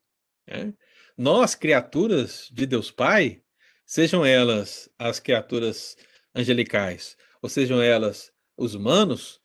[0.50, 0.74] Né?
[1.16, 3.42] Nós, criaturas de Deus Pai,
[3.86, 5.96] sejam elas as criaturas
[6.34, 9.40] angelicais, ou sejam elas os humanos,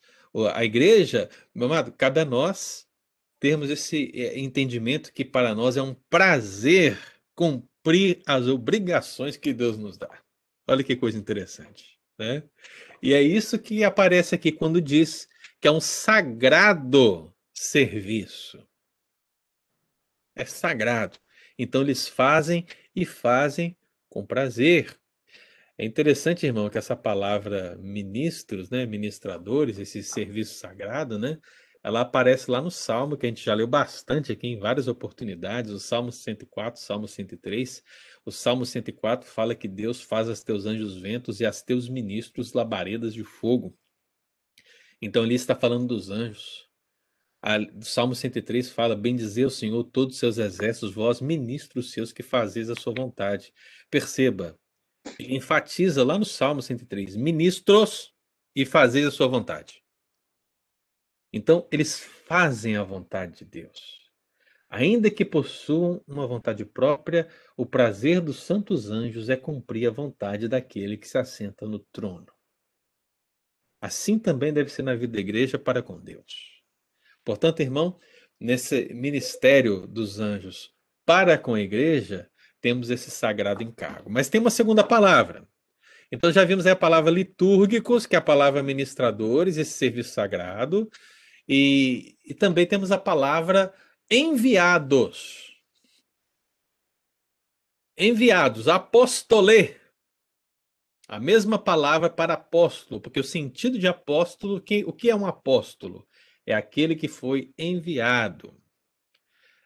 [0.54, 2.86] a igreja, meu amado, cabe a nós
[3.40, 6.98] termos esse eh, entendimento que para nós é um prazer
[7.34, 10.10] cumprir as obrigações que Deus nos dá.
[10.68, 12.44] Olha que coisa interessante, né?
[13.02, 15.28] E é isso que aparece aqui quando diz
[15.62, 18.66] que é um sagrado serviço.
[20.36, 21.18] É sagrado.
[21.58, 22.66] Então eles fazem
[22.96, 23.78] e fazem
[24.10, 24.98] com prazer.
[25.78, 31.38] É interessante, irmão, que essa palavra ministros, né, ministradores, esse serviço sagrado, né,
[31.86, 35.72] ela aparece lá no Salmo, que a gente já leu bastante aqui em várias oportunidades,
[35.72, 37.84] o Salmo 104, Salmo 103.
[38.26, 42.54] O Salmo 104 fala que Deus faz as teus anjos ventos e as teus ministros
[42.54, 43.78] labaredas de fogo.
[45.00, 46.65] Então ali está falando dos anjos.
[47.78, 52.24] O Salmo 103 fala: Bendizer o Senhor todos os seus exércitos, vós ministros seus que
[52.24, 53.54] fazeis a sua vontade.
[53.88, 54.60] Perceba,
[55.20, 58.12] ele enfatiza lá no Salmo 103, ministros
[58.56, 59.84] e fazeis a sua vontade.
[61.32, 64.10] Então, eles fazem a vontade de Deus.
[64.68, 70.48] Ainda que possuam uma vontade própria, o prazer dos santos anjos é cumprir a vontade
[70.48, 72.34] daquele que se assenta no trono.
[73.80, 76.55] Assim também deve ser na vida da igreja para com Deus.
[77.26, 78.00] Portanto, irmão,
[78.40, 80.72] nesse ministério dos anjos
[81.06, 82.30] para com a igreja,
[82.62, 84.10] temos esse sagrado encargo.
[84.10, 85.46] Mas tem uma segunda palavra,
[86.12, 90.90] então já vimos a palavra litúrgicos, que é a palavra ministradores, esse serviço sagrado.
[91.48, 93.74] E, e também temos a palavra
[94.10, 95.60] enviados.
[97.98, 99.76] Enviados, apostolê.
[101.08, 105.28] A mesma palavra para apóstolo, porque o sentido de apóstolo, que, o que é um
[105.28, 106.08] apóstolo?
[106.46, 108.54] É aquele que foi enviado.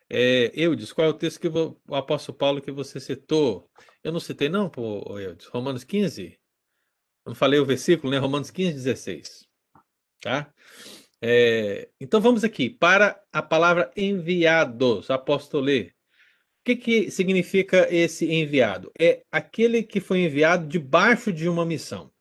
[0.09, 3.69] É, Eudes, qual é o texto que o apóstolo Paulo que você citou?
[4.03, 4.71] Eu não citei, não,
[5.19, 5.45] Eudes.
[5.47, 6.39] Romanos 15?
[7.25, 8.17] Eu não falei o versículo, né?
[8.17, 9.47] Romanos 15, 16.
[10.21, 10.51] Tá?
[11.21, 15.93] É, então vamos aqui para a palavra enviados, apóstolê.
[16.61, 18.91] O que, que significa esse enviado?
[18.99, 22.11] É aquele que foi enviado debaixo de uma missão.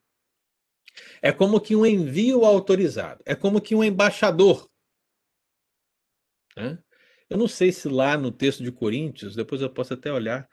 [1.21, 3.21] É como que um envio autorizado.
[3.25, 4.69] É como que um embaixador.
[6.55, 6.77] Né?
[7.29, 10.47] Eu não sei se lá no texto de Coríntios, depois eu posso até olhar.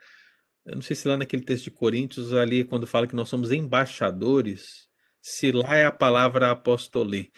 [0.65, 3.51] Eu não sei se lá naquele texto de Coríntios, ali, quando fala que nós somos
[3.51, 4.87] embaixadores,
[5.21, 7.31] se lá é a palavra apostolê.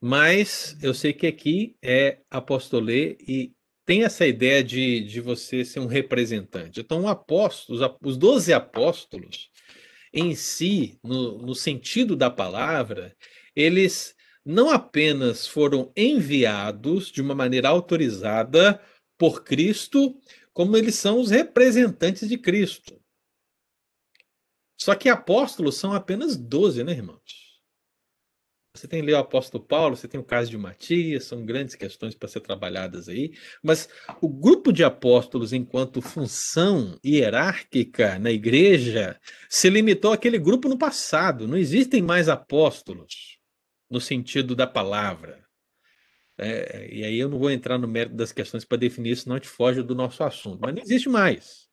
[0.00, 3.52] Mas eu sei que aqui é apostolê e
[3.84, 6.80] tem essa ideia de, de você ser um representante.
[6.80, 9.50] Então, um apóstolo, os doze apóstolos,
[10.16, 13.14] em si, no, no sentido da palavra,
[13.54, 18.80] eles não apenas foram enviados de uma maneira autorizada
[19.18, 20.18] por Cristo,
[20.54, 22.98] como eles são os representantes de Cristo.
[24.80, 27.45] Só que apóstolos são apenas doze, né, irmãos?
[28.76, 32.14] Você tem ali o apóstolo Paulo, você tem o caso de Matias, são grandes questões
[32.14, 33.88] para ser trabalhadas aí, mas
[34.20, 39.18] o grupo de apóstolos, enquanto função hierárquica na igreja,
[39.48, 41.48] se limitou àquele grupo no passado.
[41.48, 43.38] Não existem mais apóstolos
[43.90, 45.44] no sentido da palavra.
[46.38, 49.40] É, e aí eu não vou entrar no mérito das questões para definir isso, não
[49.40, 51.66] te foge do nosso assunto, mas não existe mais.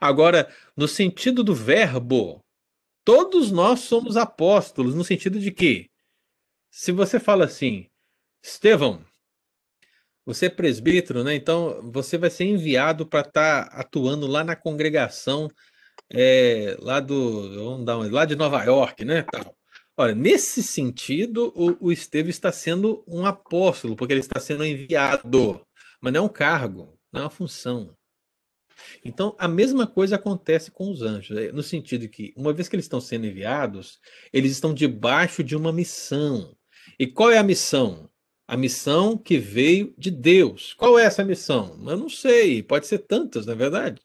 [0.00, 2.44] Agora, no sentido do verbo,
[3.04, 5.89] todos nós somos apóstolos, no sentido de que
[6.70, 7.86] se você fala assim,
[8.42, 9.04] Estevão,
[10.24, 11.34] você é presbítero, né?
[11.34, 15.48] Então você vai ser enviado para estar tá atuando lá na congregação
[16.12, 19.22] é, lá do, vamos dar um, lá de Nova York, né?
[19.22, 19.56] Tal.
[19.96, 25.60] Olha, nesse sentido, o, o Estevão está sendo um apóstolo, porque ele está sendo enviado,
[26.00, 27.94] mas não é um cargo, não é uma função.
[29.04, 32.76] Então, a mesma coisa acontece com os anjos, é, no sentido que, uma vez que
[32.76, 34.00] eles estão sendo enviados,
[34.32, 36.56] eles estão debaixo de uma missão.
[37.00, 38.10] E qual é a missão?
[38.46, 40.74] A missão que veio de Deus.
[40.74, 41.82] Qual é essa missão?
[41.88, 44.02] Eu não sei, pode ser tantas, na é verdade.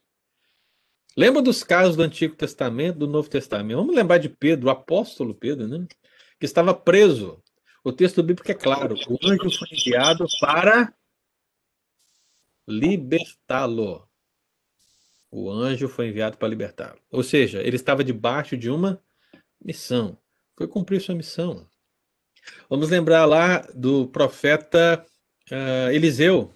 [1.17, 3.79] Lembra dos casos do Antigo Testamento, do Novo Testamento?
[3.79, 5.85] Vamos lembrar de Pedro, o apóstolo Pedro, né?
[6.39, 7.43] Que estava preso.
[7.83, 10.93] O texto bíblico é claro: o anjo foi enviado para
[12.65, 14.07] libertá-lo.
[15.29, 17.01] O anjo foi enviado para libertá-lo.
[17.11, 19.03] Ou seja, ele estava debaixo de uma
[19.61, 20.17] missão.
[20.55, 21.67] Foi cumprir sua missão.
[22.69, 25.05] Vamos lembrar lá do profeta
[25.51, 26.53] uh, Eliseu,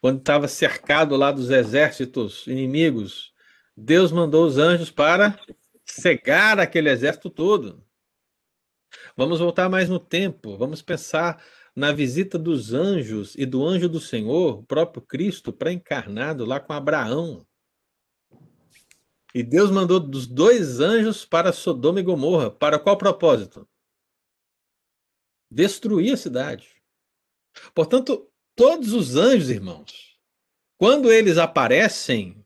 [0.00, 3.32] quando estava cercado lá dos exércitos inimigos.
[3.76, 5.38] Deus mandou os anjos para
[5.84, 7.84] cegar aquele exército todo.
[9.16, 11.42] Vamos voltar mais no tempo, vamos pensar
[11.74, 16.72] na visita dos anjos e do anjo do Senhor, o próprio Cristo, pré-encarnado lá com
[16.72, 17.46] Abraão.
[19.34, 22.50] E Deus mandou dos dois anjos para Sodoma e Gomorra.
[22.50, 23.68] Para qual propósito?
[25.50, 26.68] Destruir a cidade.
[27.74, 30.18] Portanto, todos os anjos, irmãos,
[30.78, 32.44] quando eles aparecem,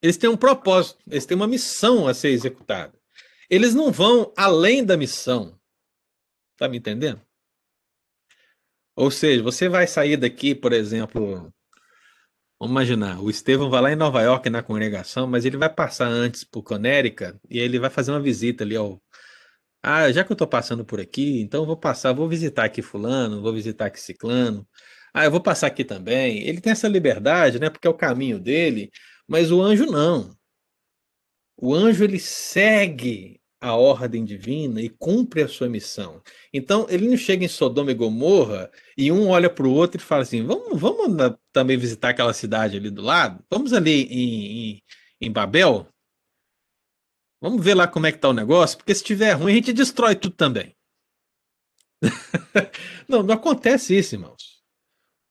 [0.00, 2.98] eles têm um propósito, eles têm uma missão a ser executada.
[3.50, 5.58] Eles não vão além da missão.
[6.56, 7.20] Tá me entendendo?
[8.94, 11.52] Ou seja, você vai sair daqui, por exemplo,
[12.58, 16.08] vamos imaginar, o Estevão vai lá em Nova York na congregação, mas ele vai passar
[16.08, 19.00] antes por Conérica e ele vai fazer uma visita ali ao.
[19.90, 23.40] Ah, já que eu estou passando por aqui, então vou passar, vou visitar aqui fulano,
[23.40, 24.68] vou visitar aqui ciclano.
[25.14, 26.46] Ah, eu vou passar aqui também.
[26.46, 27.70] Ele tem essa liberdade, né?
[27.70, 28.90] Porque é o caminho dele,
[29.26, 30.36] mas o anjo não.
[31.56, 36.22] O anjo ele segue a ordem divina e cumpre a sua missão.
[36.52, 40.04] Então, ele não chega em Sodoma e Gomorra e um olha para o outro e
[40.04, 43.42] fala assim: vamos, vamos também visitar aquela cidade ali do lado?
[43.50, 44.82] Vamos ali em, em,
[45.22, 45.88] em Babel?
[47.40, 48.76] Vamos ver lá como é que está o negócio?
[48.78, 50.76] Porque se tiver ruim, a gente destrói tudo também.
[53.08, 54.62] não, não acontece isso, irmãos.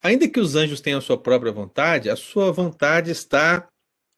[0.02, 3.68] Ainda que os anjos tenham a sua própria vontade, a sua vontade está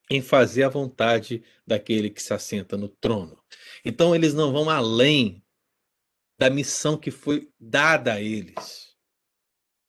[0.09, 3.41] em fazer a vontade daquele que se assenta no trono.
[3.85, 5.43] Então eles não vão além
[6.37, 8.95] da missão que foi dada a eles.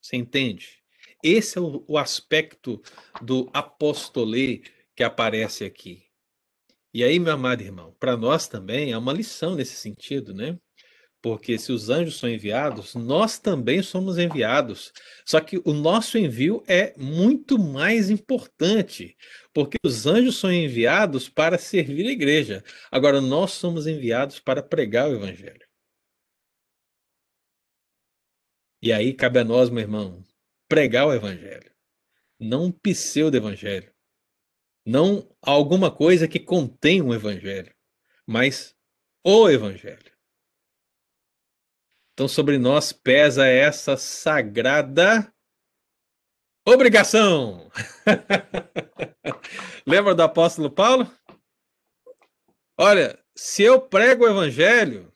[0.01, 0.81] Você entende?
[1.23, 2.81] Esse é o, o aspecto
[3.21, 4.63] do apostolê
[4.95, 6.10] que aparece aqui.
[6.93, 10.59] E aí, meu amado irmão, para nós também é uma lição nesse sentido, né?
[11.21, 14.91] Porque se os anjos são enviados, nós também somos enviados.
[15.25, 19.15] Só que o nosso envio é muito mais importante,
[19.53, 22.63] porque os anjos são enviados para servir a igreja.
[22.91, 25.65] Agora, nós somos enviados para pregar o evangelho.
[28.81, 30.25] E aí cabe a nós, meu irmão,
[30.67, 31.71] pregar o evangelho.
[32.39, 33.90] Não um pseudo-evangelho.
[34.85, 37.73] Não alguma coisa que contém um evangelho,
[38.25, 38.75] mas
[39.23, 40.11] o evangelho.
[42.13, 45.33] Então, sobre nós pesa essa sagrada
[46.67, 47.71] obrigação.
[49.85, 51.11] Lembra do apóstolo Paulo?
[52.77, 55.11] Olha, se eu prego o evangelho,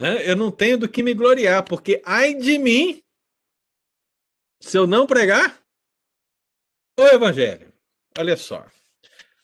[0.00, 3.02] né, eu não tenho do que me gloriar, porque ai de mim
[4.60, 5.60] se eu não pregar
[6.98, 7.72] o evangelho.
[8.18, 8.66] Olha só.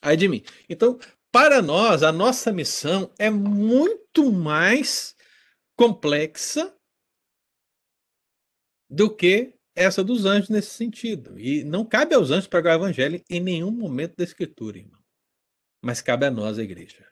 [0.07, 0.44] Ai de mim.
[0.68, 1.00] Então,
[1.32, 5.16] para nós, a nossa missão é muito mais
[5.76, 6.72] complexa
[8.88, 11.36] do que essa dos anjos nesse sentido.
[11.40, 15.02] E não cabe aos anjos pregar o evangelho em nenhum momento da escritura, irmão.
[15.84, 17.04] Mas cabe a nós, a igreja.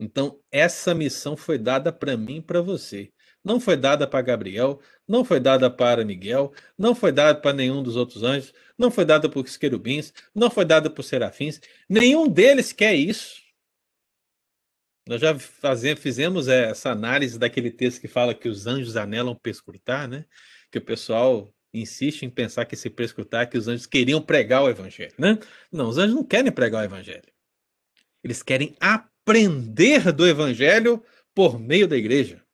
[0.00, 3.12] Então, essa missão foi dada para mim e para você.
[3.42, 7.82] Não foi dada para Gabriel, não foi dada para Miguel, não foi dada para nenhum
[7.82, 11.60] dos outros anjos, não foi dada para os querubins, não foi dada para os serafins.
[11.88, 13.40] Nenhum deles quer isso.
[15.08, 20.06] Nós já fazemos, fizemos essa análise daquele texto que fala que os anjos anelam perscrutar,
[20.06, 20.24] né?
[20.70, 24.68] Que o pessoal insiste em pensar que se perscrutar que os anjos queriam pregar o
[24.68, 25.38] evangelho, né?
[25.72, 27.32] Não, os anjos não querem pregar o evangelho.
[28.22, 31.02] Eles querem aprender do evangelho
[31.34, 32.44] por meio da igreja.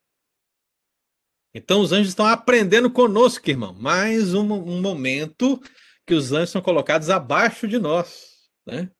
[1.56, 3.72] Então os anjos estão aprendendo conosco, irmão.
[3.72, 5.58] Mais um, um momento
[6.06, 8.26] que os anjos são colocados abaixo de nós,
[8.66, 8.90] né?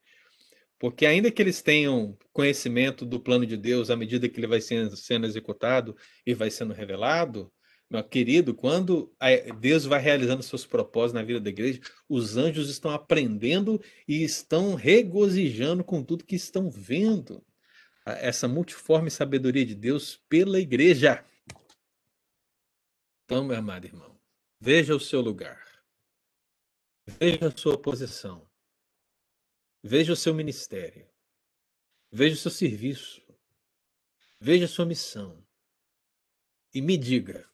[0.79, 4.63] Porque ainda que eles tenham conhecimento do plano de Deus à medida que ele vai
[4.63, 5.95] sendo, sendo executado
[6.27, 7.53] e vai sendo revelado,
[7.91, 9.13] meu querido, quando
[9.61, 11.79] Deus vai realizando seus propósitos na vida da igreja,
[12.09, 13.79] os anjos estão aprendendo
[14.09, 17.45] e estão regozijando com tudo que estão vendo.
[18.07, 21.23] Essa multiforme sabedoria de Deus pela igreja.
[23.27, 24.17] Então, meu amado irmão,
[24.61, 25.61] veja o seu lugar.
[27.19, 28.49] Veja a sua posição.
[29.83, 31.13] Veja o seu ministério.
[32.13, 33.21] Veja o seu serviço.
[34.41, 35.45] Veja a sua missão.
[36.73, 37.53] E me diga: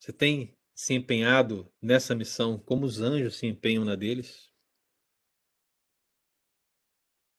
[0.00, 4.52] você tem se empenhado nessa missão como os anjos se empenham na deles?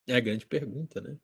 [0.07, 1.19] É a grande pergunta, né?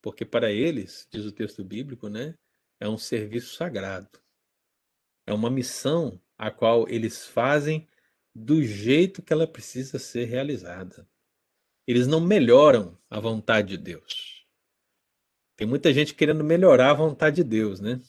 [0.00, 2.38] Porque para eles, diz o texto bíblico, né,
[2.80, 4.08] é um serviço sagrado.
[5.26, 7.86] É uma missão a qual eles fazem
[8.34, 11.08] do jeito que ela precisa ser realizada.
[11.86, 14.46] Eles não melhoram a vontade de Deus.
[15.56, 18.00] Tem muita gente querendo melhorar a vontade de Deus, né?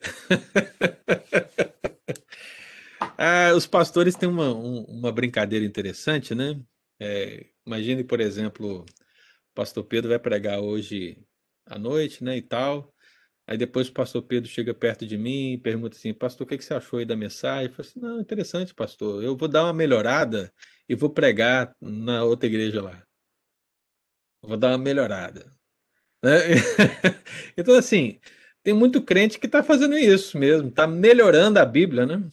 [3.16, 6.60] ah, os pastores têm uma, um, uma brincadeira interessante, né?
[6.98, 11.24] É, imagine, por exemplo, o pastor Pedro vai pregar hoje
[11.64, 12.94] à noite, né, e tal.
[13.50, 16.62] Aí depois o pastor Pedro chega perto de mim e pergunta assim, pastor, o que,
[16.62, 17.66] você achou aí da mensagem?
[17.66, 19.24] Eu falo assim, não, interessante, pastor.
[19.24, 20.52] Eu vou dar uma melhorada
[20.88, 23.02] e vou pregar na outra igreja lá.
[24.40, 25.50] vou dar uma melhorada.
[26.22, 26.30] Né?
[27.58, 28.20] então, assim,
[28.62, 32.30] tem muito crente que está fazendo isso mesmo, está melhorando a Bíblia, né?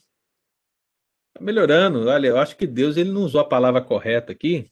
[1.34, 2.08] Tá melhorando.
[2.08, 4.70] Olha, eu acho que Deus ele não usou a palavra correta aqui.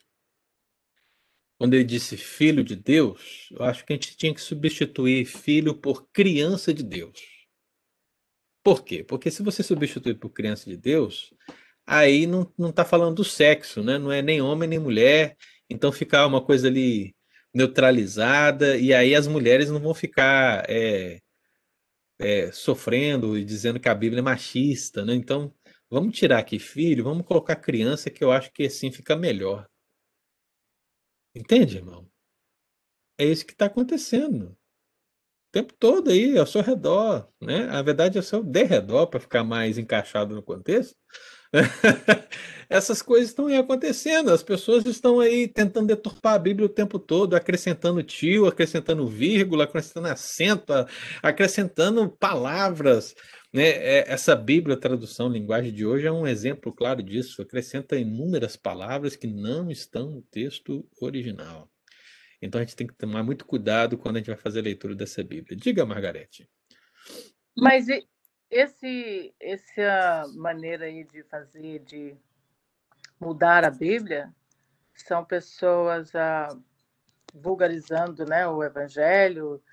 [1.58, 5.74] Quando ele disse filho de Deus, eu acho que a gente tinha que substituir filho
[5.76, 7.20] por criança de Deus.
[8.64, 9.04] Por quê?
[9.04, 11.34] Porque se você substituir por criança de Deus,
[11.86, 13.98] aí não, não tá falando do sexo, né?
[13.98, 15.38] Não é nem homem nem mulher.
[15.70, 17.16] Então fica uma coisa ali
[17.54, 21.22] neutralizada, e aí as mulheres não vão ficar é,
[22.20, 25.14] é, sofrendo e dizendo que a Bíblia é machista, né?
[25.16, 25.54] Então,
[25.90, 29.68] vamos tirar aqui filho, vamos colocar criança, que eu acho que assim fica melhor.
[31.36, 32.10] Entende, irmão?
[33.18, 34.52] É isso que está acontecendo.
[34.52, 37.70] O tempo todo aí, ao seu redor, né?
[37.70, 40.96] A verdade é ao seu derredor, para ficar mais encaixado no contexto.
[42.70, 44.32] Essas coisas estão aí acontecendo.
[44.32, 49.66] As pessoas estão aí tentando deturpar a Bíblia o tempo todo, acrescentando tio, acrescentando vírgula,
[49.66, 50.74] acrescentando acento,
[51.22, 53.16] acrescentando palavras.
[53.56, 53.70] Né?
[53.70, 57.42] É, essa Bíblia, tradução, linguagem de hoje, é um exemplo claro disso.
[57.42, 61.72] Acrescenta inúmeras palavras que não estão no texto original.
[62.42, 64.94] Então a gente tem que tomar muito cuidado quando a gente vai fazer a leitura
[64.94, 65.58] dessa Bíblia.
[65.58, 66.50] Diga, Margarete.
[67.58, 67.88] Mas
[68.52, 72.14] esse, essa maneira aí de fazer, de
[73.18, 74.36] mudar a Bíblia,
[74.94, 76.50] são pessoas ah,
[77.34, 79.64] vulgarizando né, o Evangelho,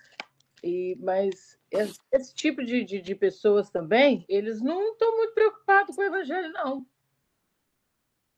[0.62, 5.96] e, mas esse, esse tipo de, de, de, pessoas também, eles não estão muito preocupados
[5.96, 6.86] com o evangelho, não.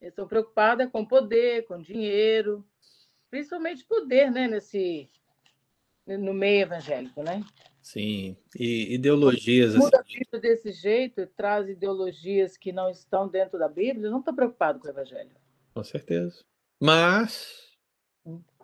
[0.01, 2.65] Eles estão preocupados com poder, com dinheiro,
[3.31, 5.09] principalmente poder, né, nesse,
[6.07, 7.43] no meio evangélico, né?
[7.83, 9.75] Sim, e ideologias...
[9.75, 10.17] Muda assim...
[10.17, 14.81] a Bíblia desse jeito, traz ideologias que não estão dentro da Bíblia, não estão preocupados
[14.81, 15.37] com o evangelho.
[15.75, 16.45] Com certeza.
[16.81, 17.75] Mas...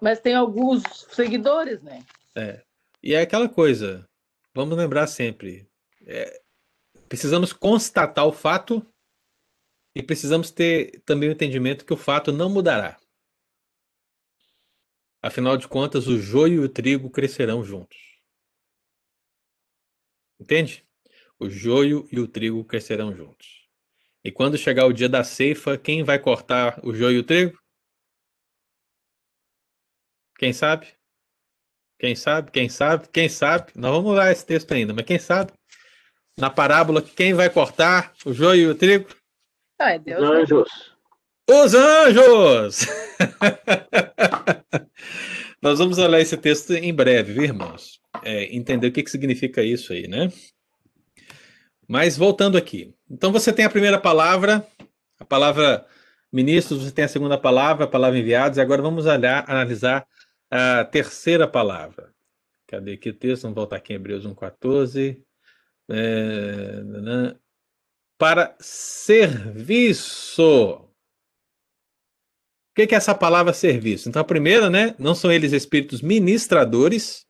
[0.01, 2.03] Mas tem alguns seguidores, né?
[2.35, 2.62] É.
[3.03, 4.09] E é aquela coisa,
[4.55, 5.68] vamos lembrar sempre,
[6.07, 6.42] é,
[7.09, 8.84] precisamos constatar o fato
[9.94, 12.98] e precisamos ter também o entendimento que o fato não mudará.
[15.22, 17.98] Afinal de contas, o joio e o trigo crescerão juntos.
[20.38, 20.86] Entende?
[21.38, 23.68] O joio e o trigo crescerão juntos.
[24.24, 27.59] E quando chegar o dia da ceifa, quem vai cortar o joio e o trigo?
[30.38, 30.99] Quem sabe?
[32.01, 33.72] Quem sabe, quem sabe, quem sabe.
[33.76, 35.53] Nós vamos lá esse texto ainda, mas quem sabe?
[36.34, 39.07] Na parábola, quem vai cortar o joio e o trigo?
[39.78, 40.22] Ah, é Deus.
[40.22, 40.94] Os anjos.
[41.46, 42.86] Os anjos!
[45.61, 48.01] Nós vamos olhar esse texto em breve, viu, irmãos?
[48.22, 50.32] É, entender o que, que significa isso aí, né?
[51.86, 52.94] Mas voltando aqui.
[53.11, 54.66] Então você tem a primeira palavra,
[55.18, 55.84] a palavra
[56.32, 60.07] ministros, você tem a segunda palavra, a palavra enviados, e agora vamos olhar, analisar
[60.51, 62.12] a terceira palavra.
[62.66, 63.42] Cadê aqui o texto?
[63.42, 65.22] Vamos voltar aqui em Hebreus 1,14.
[65.88, 67.36] É...
[68.18, 70.44] Para serviço.
[70.44, 70.88] O
[72.74, 74.09] que é essa palavra serviço?
[74.09, 74.94] Então, a primeira, né?
[74.98, 77.26] Não são eles espíritos ministradores.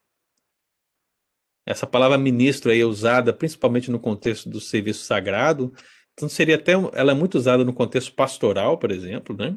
[1.67, 5.73] Essa palavra ministro aí é usada principalmente no contexto do serviço sagrado.
[6.13, 6.73] Então, seria até.
[6.93, 9.57] Ela é muito usada no contexto pastoral, por exemplo, né?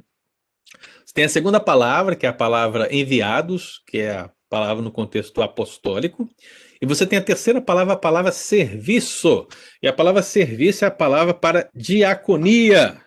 [1.14, 5.44] Tem a segunda palavra, que é a palavra enviados, que é a palavra no contexto
[5.44, 6.28] apostólico.
[6.82, 9.48] E você tem a terceira palavra, a palavra serviço.
[9.82, 13.00] E a palavra serviço é a palavra para diaconia.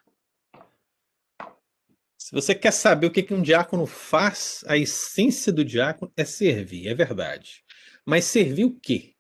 [2.16, 6.88] Se você quer saber o que um diácono faz, a essência do diácono é servir,
[6.88, 7.64] é verdade.
[8.04, 9.14] Mas servir o quê?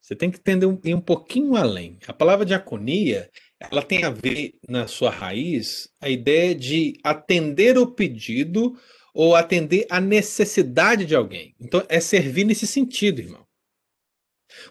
[0.00, 1.98] Você tem que entender um, um pouquinho além.
[2.06, 3.30] A palavra diaconia
[3.70, 8.76] ela tem a ver, na sua raiz, a ideia de atender o pedido
[9.14, 11.54] ou atender a necessidade de alguém.
[11.60, 13.46] Então, é servir nesse sentido, irmão.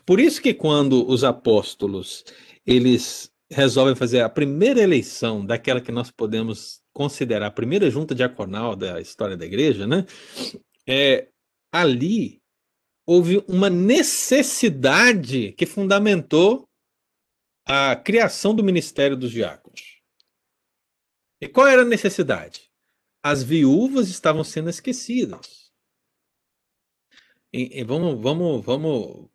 [0.05, 2.23] Por isso que quando os apóstolos,
[2.65, 8.75] eles resolvem fazer a primeira eleição daquela que nós podemos considerar a primeira junta diaconal
[8.75, 10.05] da história da igreja, né?
[10.87, 11.27] É,
[11.71, 12.41] ali
[13.05, 16.67] houve uma necessidade que fundamentou
[17.65, 20.01] a criação do ministério dos diáconos.
[21.39, 22.69] E qual era a necessidade?
[23.23, 25.71] As viúvas estavam sendo esquecidas.
[27.53, 29.29] E, e vamos, vamos, vamos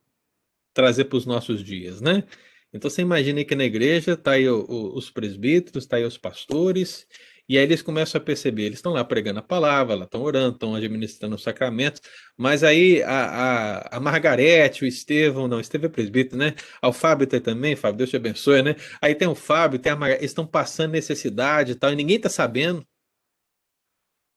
[0.72, 2.24] trazer para os nossos dias, né?
[2.72, 6.18] Então você imagina que na igreja está aí o, o, os presbíteros, está aí os
[6.18, 7.07] pastores,
[7.49, 10.74] e aí eles começam a perceber, eles estão lá pregando a palavra, estão orando, estão
[10.74, 12.01] administrando os sacramentos,
[12.36, 16.55] mas aí a, a, a Margarete, o Estevão, não, Estevão é presbítero, né?
[16.82, 18.74] Ah, o Fábio tem também, Fábio, Deus te abençoe, né?
[19.01, 22.16] Aí tem o Fábio, tem a Margarete, eles estão passando necessidade e tal, e ninguém
[22.16, 22.84] está sabendo.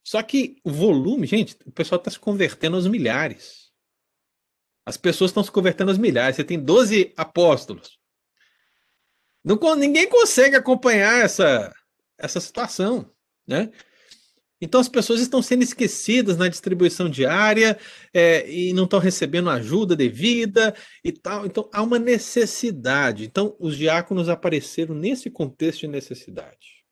[0.03, 3.70] Só que o volume, gente, o pessoal está se convertendo aos milhares.
[4.86, 6.36] As pessoas estão se convertendo aos milhares.
[6.36, 7.99] Você tem 12 apóstolos.
[9.43, 11.72] Não, ninguém consegue acompanhar essa,
[12.20, 13.09] essa situação,
[13.47, 13.72] né?
[14.61, 17.80] Então as pessoas estão sendo esquecidas na distribuição diária
[18.13, 21.45] é, e não estão recebendo ajuda devida e tal.
[21.45, 23.24] Então há uma necessidade.
[23.24, 26.84] Então os diáconos apareceram nesse contexto de necessidade.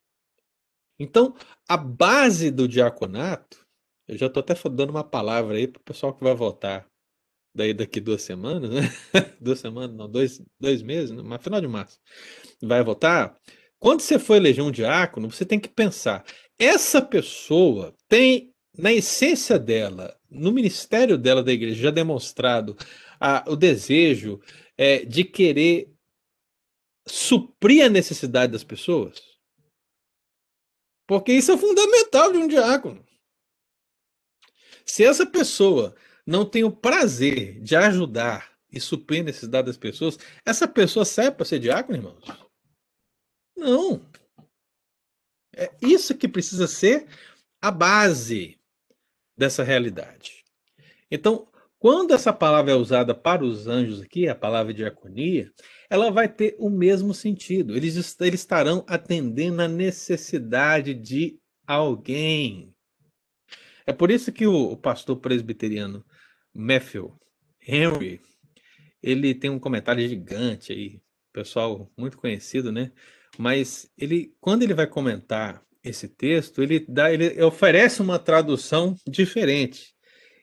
[0.97, 1.35] Então
[1.67, 3.65] a base do diaconato,
[4.07, 6.87] eu já estou até dando uma palavra aí para o pessoal que vai votar
[7.57, 8.81] daí daqui duas semanas, né?
[9.41, 11.23] duas semanas, não, dois, dois meses, né?
[11.23, 11.99] mas final de março,
[12.61, 13.35] vai votar.
[13.79, 16.25] Quando você for eleger um diácono, você tem que pensar:
[16.57, 22.75] essa pessoa tem, na essência dela, no ministério dela da igreja, já demonstrado
[23.19, 24.39] a, o desejo
[24.77, 25.91] é, de querer
[27.05, 29.21] suprir a necessidade das pessoas?
[31.07, 33.05] Porque isso é fundamental de um diácono.
[34.85, 40.17] Se essa pessoa não tem o prazer de ajudar e suprir a necessidade das pessoas,
[40.45, 42.46] essa pessoa serve para ser diácono, irmãos?
[43.57, 44.01] Não.
[45.55, 47.07] É isso que precisa ser
[47.59, 48.59] a base
[49.35, 50.45] dessa realidade.
[51.09, 51.47] Então,
[51.79, 55.51] quando essa palavra é usada para os anjos aqui, a palavra diaconia,
[55.89, 57.75] ela vai ter o mesmo sentido.
[57.75, 62.73] Eles, eles estarão atendendo a necessidade de alguém.
[63.85, 66.05] É por isso que o, o pastor presbiteriano
[66.53, 67.17] Matthew
[67.65, 68.21] Henry,
[69.01, 71.01] ele tem um comentário gigante aí,
[71.31, 72.91] pessoal muito conhecido, né?
[73.37, 79.95] Mas ele, quando ele vai comentar esse texto, ele dá, ele oferece uma tradução diferente.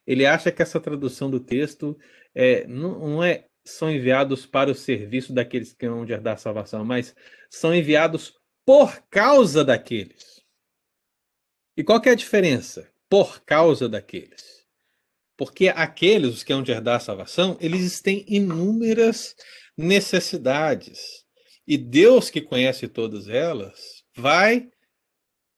[0.07, 1.97] Ele acha que essa tradução do texto
[2.33, 6.85] é, não, não é são enviados para o serviço daqueles que vão herdar a salvação,
[6.85, 7.15] mas
[7.49, 8.33] são enviados
[8.63, 10.43] por causa daqueles.
[11.75, 12.89] E qual que é a diferença?
[13.09, 14.65] Por causa daqueles.
[15.35, 19.35] Porque aqueles, os que hão de herdar a salvação, eles têm inúmeras
[19.77, 21.24] necessidades.
[21.67, 24.69] E Deus que conhece todas elas vai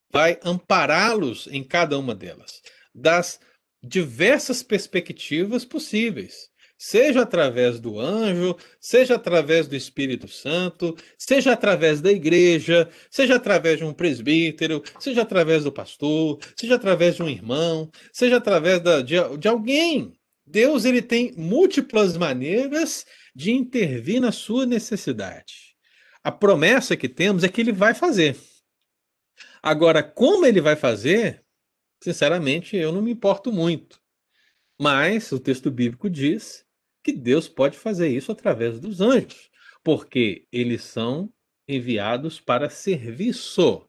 [0.09, 2.61] vai ampará-los em cada uma delas,
[2.95, 3.39] das
[3.83, 12.11] diversas perspectivas possíveis, seja através do anjo, seja através do Espírito Santo, seja através da
[12.11, 17.91] igreja, seja através de um presbítero, seja através do pastor, seja através de um irmão,
[18.13, 20.13] seja através da, de, de alguém.
[20.45, 23.05] Deus ele tem múltiplas maneiras
[23.35, 25.66] de intervir na sua necessidade
[26.27, 28.37] a promessa que temos é que ele vai fazer.
[29.63, 31.41] Agora, como ele vai fazer,
[32.03, 33.97] sinceramente, eu não me importo muito.
[34.77, 36.65] Mas o texto bíblico diz
[37.01, 39.49] que Deus pode fazer isso através dos anjos,
[39.81, 41.31] porque eles são
[41.65, 43.87] enviados para serviço,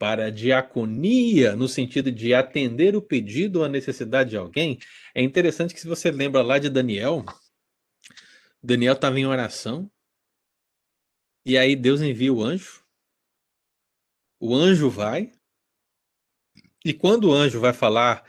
[0.00, 4.80] para diaconia, no sentido de atender o pedido ou a necessidade de alguém.
[5.14, 7.24] É interessante que, se você lembra lá de Daniel,
[8.60, 9.88] Daniel estava em oração
[11.46, 12.84] e aí Deus envia o anjo.
[14.40, 15.32] O anjo vai.
[16.84, 18.28] E quando o anjo vai falar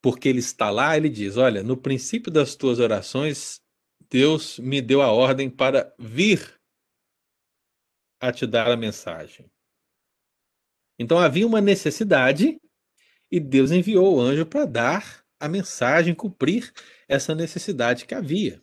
[0.00, 3.60] porque ele está lá, ele diz: Olha, no princípio das tuas orações,
[4.08, 6.58] Deus me deu a ordem para vir
[8.18, 9.44] a te dar a mensagem.
[10.98, 12.58] Então havia uma necessidade
[13.30, 16.72] e Deus enviou o anjo para dar a mensagem, cumprir
[17.06, 18.62] essa necessidade que havia.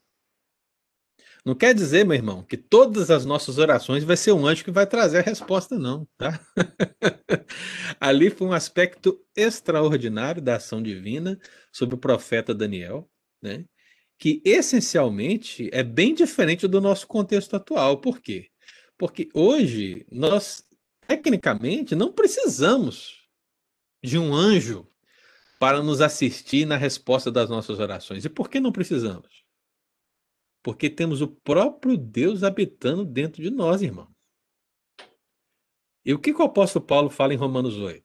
[1.48, 4.70] Não quer dizer, meu irmão, que todas as nossas orações vai ser um anjo que
[4.70, 6.46] vai trazer a resposta, não, tá?
[8.02, 11.40] Ali foi um aspecto extraordinário da ação divina
[11.72, 13.10] sobre o profeta Daniel,
[13.42, 13.64] né?
[14.20, 18.02] Que essencialmente é bem diferente do nosso contexto atual.
[18.02, 18.50] Por quê?
[18.98, 20.66] Porque hoje nós,
[21.08, 23.26] tecnicamente, não precisamos
[24.04, 24.86] de um anjo
[25.62, 28.26] para nos assistir na resposta das nossas orações.
[28.26, 29.47] E por que não precisamos?
[30.68, 34.14] Porque temos o próprio Deus habitando dentro de nós, irmão.
[36.04, 38.04] E o que, que o apóstolo Paulo fala em Romanos 8?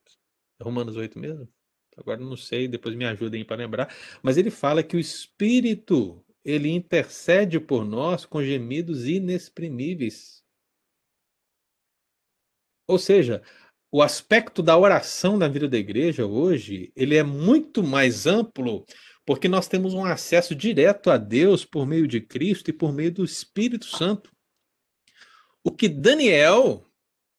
[0.60, 1.52] É Romanos 8 mesmo?
[1.96, 3.92] Agora não sei, depois me ajudem para lembrar.
[4.22, 10.44] Mas ele fala que o Espírito, ele intercede por nós com gemidos inexprimíveis.
[12.86, 13.42] Ou seja,
[13.90, 18.86] o aspecto da oração na vida da igreja hoje, ele é muito mais amplo
[19.24, 23.12] porque nós temos um acesso direto a Deus por meio de Cristo e por meio
[23.12, 24.30] do Espírito Santo.
[25.64, 26.84] O que Daniel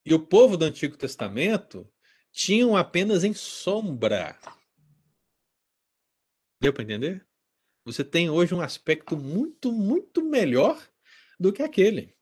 [0.06, 1.90] e o povo do Antigo Testamento
[2.32, 4.38] tinham apenas em sombra.
[6.62, 7.26] Deu para entender?
[7.86, 10.82] Você tem hoje um aspecto muito, muito melhor
[11.38, 12.16] do que aquele.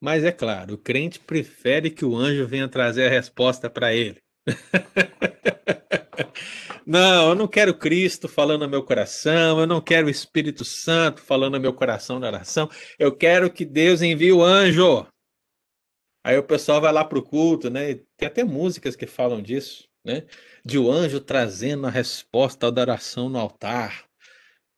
[0.00, 4.22] Mas é claro, o crente prefere que o anjo venha trazer a resposta para ele.
[6.86, 11.20] Não, eu não quero Cristo falando no meu coração, eu não quero o Espírito Santo
[11.20, 12.68] falando no meu coração na oração.
[12.98, 15.06] Eu quero que Deus envie o anjo
[16.24, 18.00] Aí o pessoal vai lá para o culto, né?
[18.16, 20.26] Tem até músicas que falam disso, né?
[20.64, 24.06] De o anjo trazendo a resposta da oração no altar.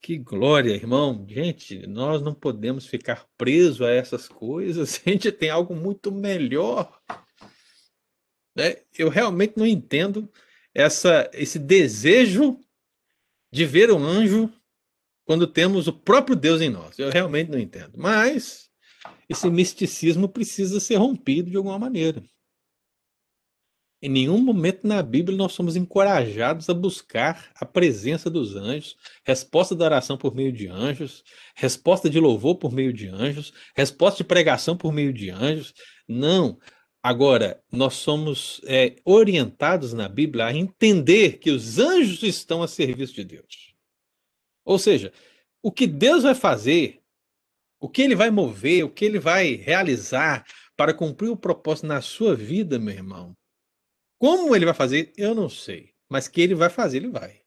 [0.03, 1.25] Que glória, irmão.
[1.29, 5.01] Gente, nós não podemos ficar presos a essas coisas.
[5.07, 7.01] A gente tem algo muito melhor.
[8.57, 8.79] Né?
[8.99, 10.29] Eu realmente não entendo
[10.77, 12.61] essa, esse desejo
[13.51, 14.53] de ver um anjo
[15.25, 16.99] quando temos o próprio Deus em nós.
[16.99, 17.95] Eu realmente não entendo.
[17.97, 18.69] Mas
[19.27, 22.23] esse misticismo precisa ser rompido de alguma maneira.
[24.03, 29.75] Em nenhum momento na Bíblia nós somos encorajados a buscar a presença dos anjos, resposta
[29.75, 31.25] da oração por meio de anjos,
[31.55, 35.73] resposta de louvor por meio de anjos, resposta de pregação por meio de anjos.
[36.07, 36.59] Não.
[37.07, 43.15] Agora, nós somos é, orientados na Bíblia a entender que os anjos estão a serviço
[43.15, 43.77] de Deus.
[44.65, 45.13] Ou seja,
[45.63, 47.01] o que Deus vai fazer,
[47.79, 50.45] o que ele vai mover, o que ele vai realizar
[50.77, 53.37] para cumprir o propósito na sua vida, meu irmão.
[54.19, 55.93] Como ele vai fazer, eu não sei.
[56.11, 57.41] Mas que ele vai fazer, ele vai.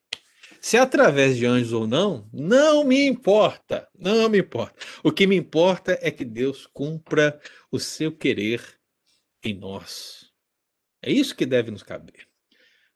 [0.58, 3.86] Se é através de anjos ou não, não me importa.
[3.94, 4.74] Não me importa.
[5.04, 7.38] O que me importa é que Deus cumpra
[7.70, 8.79] o seu querer
[9.42, 10.30] em nós.
[11.02, 12.28] É isso que deve nos caber.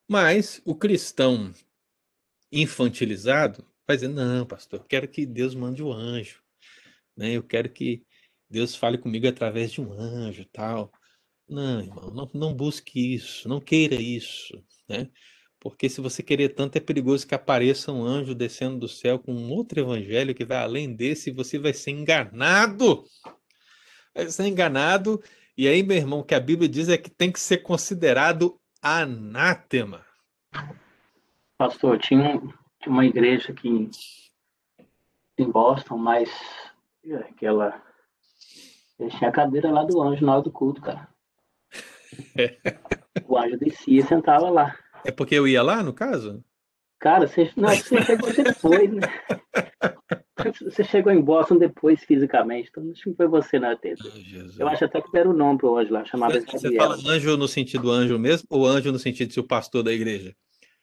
[0.08, 1.52] Mas o cristão
[2.52, 6.42] infantilizado vai dizer: não, pastor, eu quero que Deus mande um anjo.
[7.16, 7.32] Né?
[7.32, 8.04] Eu quero que
[8.48, 10.92] Deus fale comigo através de um anjo tal.
[11.48, 14.62] Não, irmão, não, não busque isso, não queira isso.
[14.88, 15.10] Né?
[15.60, 19.34] Porque se você querer tanto, é perigoso que apareça um anjo descendo do céu com
[19.34, 23.04] um outro evangelho que vai além desse e você vai ser enganado.
[24.14, 25.22] Vai ser enganado
[25.56, 28.58] e aí, meu irmão, o que a Bíblia diz é que tem que ser considerado
[28.82, 30.04] anátema.
[31.56, 32.38] Pastor, tinha,
[32.80, 33.88] tinha uma igreja aqui
[35.38, 36.30] em, Boston, mas
[37.06, 37.80] é, aquela.
[38.98, 41.08] Eles tinham a cadeira lá do anjo na hora do culto, cara.
[43.26, 44.76] o anjo descia e sentava lá.
[45.04, 46.44] É porque eu ia lá, no caso?
[46.98, 49.02] Cara, você, não, você chegou depois, né?
[50.64, 54.02] Você chegou em Boston depois, fisicamente, então acho que foi você na teta.
[54.04, 56.96] Oh, eu acho até que deram o nome pro anjo lá, chamava Você, você fala
[57.06, 60.34] anjo no sentido anjo mesmo, ou anjo no sentido de ser o pastor da igreja?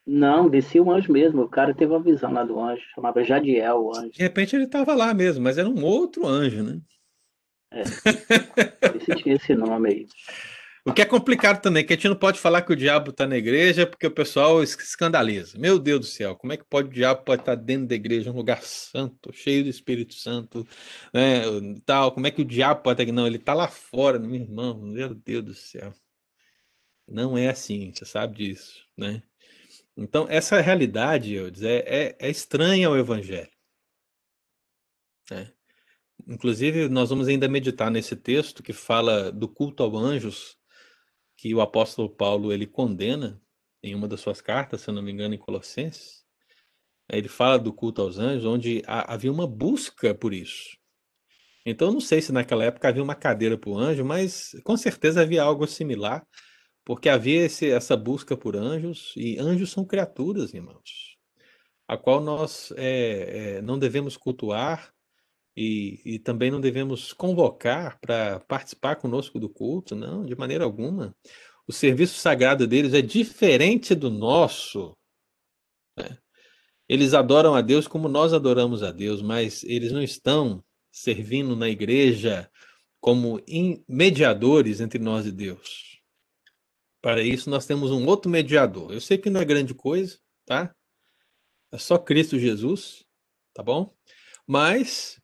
[0.08, 1.44] Não, descia um anjo mesmo.
[1.44, 4.12] O cara teve uma visão lá do anjo, chamava Jadiel o anjo.
[4.12, 6.80] De repente ele estava lá mesmo, mas era um outro anjo, né?
[7.72, 7.82] É.
[8.98, 10.08] Esse tinha esse nome aí.
[10.84, 13.28] O que é complicado também, que a gente não pode falar que o diabo está
[13.28, 15.58] na igreja porque o pessoal escandaliza.
[15.60, 18.32] Meu Deus do céu, como é que pode o diabo pode estar dentro da igreja,
[18.32, 20.68] um lugar santo, cheio do Espírito Santo,
[21.14, 21.44] né,
[21.86, 22.12] tal?
[22.12, 24.82] Como é que o diabo pode estar Não, ele está lá fora, meu irmão.
[24.82, 25.94] Meu Deus do céu.
[27.08, 29.22] Não é assim, você sabe disso, né?
[29.96, 33.52] Então, essa realidade, eu dizer, é, é estranha ao Evangelho.
[35.30, 35.52] Né?
[36.28, 40.58] Inclusive, nós vamos ainda meditar nesse texto que fala do culto aos anjos,
[41.42, 43.42] que o apóstolo Paulo ele condena
[43.82, 46.24] em uma das suas cartas, se eu não me engano, em Colossenses.
[47.12, 50.78] Ele fala do culto aos anjos, onde havia uma busca por isso.
[51.66, 55.24] Então, não sei se naquela época havia uma cadeira para o anjo, mas com certeza
[55.24, 56.24] havia algo similar,
[56.86, 61.18] porque havia esse, essa busca por anjos, e anjos são criaturas, irmãos,
[61.88, 64.94] a qual nós é, é, não devemos cultuar
[65.62, 71.16] e, e também não devemos convocar para participar conosco do culto, não, de maneira alguma.
[71.68, 74.98] O serviço sagrado deles é diferente do nosso.
[75.96, 76.18] Né?
[76.90, 81.70] Eles adoram a Deus como nós adoramos a Deus, mas eles não estão servindo na
[81.70, 82.50] igreja
[83.00, 83.40] como
[83.88, 86.02] mediadores entre nós e Deus.
[87.02, 88.92] Para isso, nós temos um outro mediador.
[88.92, 90.76] Eu sei que não é grande coisa, tá?
[91.72, 93.06] É só Cristo Jesus,
[93.54, 93.96] tá bom?
[94.46, 95.21] Mas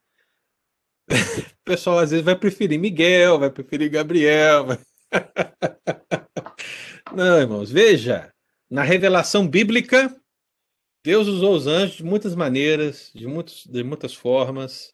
[1.09, 4.65] o pessoal às vezes vai preferir Miguel, vai preferir Gabriel.
[4.65, 4.79] Vai...
[7.15, 8.31] Não, irmãos, veja,
[8.69, 10.13] na revelação bíblica,
[11.03, 14.93] Deus usou os anjos de muitas maneiras, de, muitos, de muitas formas.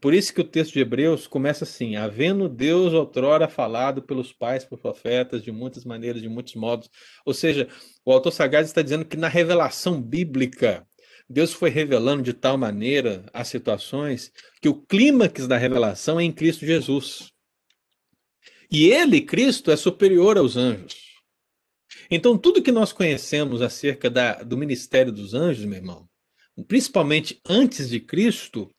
[0.00, 4.64] Por isso que o texto de Hebreus começa assim: havendo Deus outrora falado pelos pais,
[4.64, 6.88] por profetas, de muitas maneiras, de muitos modos.
[7.26, 7.68] Ou seja,
[8.04, 10.86] o autor Sagaz está dizendo que na revelação bíblica,
[11.32, 14.30] Deus foi revelando de tal maneira as situações
[14.60, 17.32] que o clímax da revelação é em Cristo Jesus.
[18.70, 20.94] E ele, Cristo, é superior aos anjos.
[22.10, 26.06] Então, tudo que nós conhecemos acerca da, do ministério dos anjos, meu irmão,
[26.68, 28.70] principalmente antes de Cristo,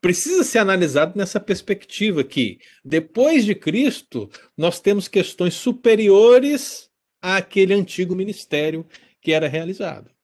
[0.00, 6.88] precisa ser analisado nessa perspectiva que, depois de Cristo, nós temos questões superiores
[7.20, 8.86] àquele antigo ministério
[9.20, 10.15] que era realizado.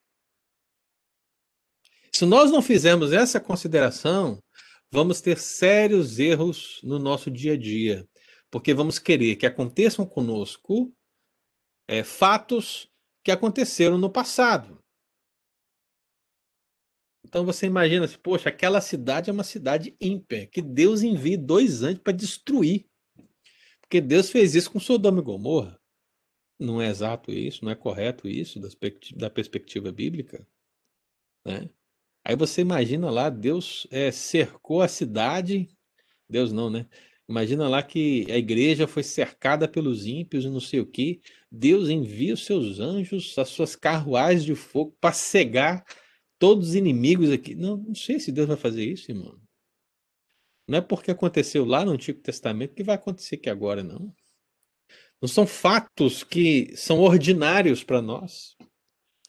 [2.15, 4.39] Se nós não fizermos essa consideração,
[4.91, 8.07] vamos ter sérios erros no nosso dia a dia.
[8.51, 10.95] porque vamos querer que aconteçam conosco
[11.89, 12.87] é, fatos
[13.25, 14.79] que aconteceram no passado.
[17.25, 21.83] Então você imagina, assim, poxa, aquela cidade é uma cidade ímpia, que Deus envia dois
[21.83, 22.87] anjos para destruir.
[23.81, 25.81] Porque Deus fez isso com Sodoma e Gomorra.
[26.59, 28.61] Não é exato isso, não é correto isso
[29.17, 30.47] da perspectiva bíblica.
[31.47, 31.71] Né?
[32.25, 35.69] Aí você imagina lá, Deus é, cercou a cidade,
[36.29, 36.87] Deus não, né?
[37.29, 41.21] Imagina lá que a igreja foi cercada pelos ímpios e não sei o que.
[41.51, 45.85] Deus envia os seus anjos, as suas carruagens de fogo para cegar
[46.39, 47.55] todos os inimigos aqui.
[47.55, 49.41] Não, não sei se Deus vai fazer isso, irmão.
[50.69, 54.15] Não é porque aconteceu lá no Antigo Testamento que vai acontecer aqui agora, não.
[55.21, 58.57] Não são fatos que são ordinários para nós.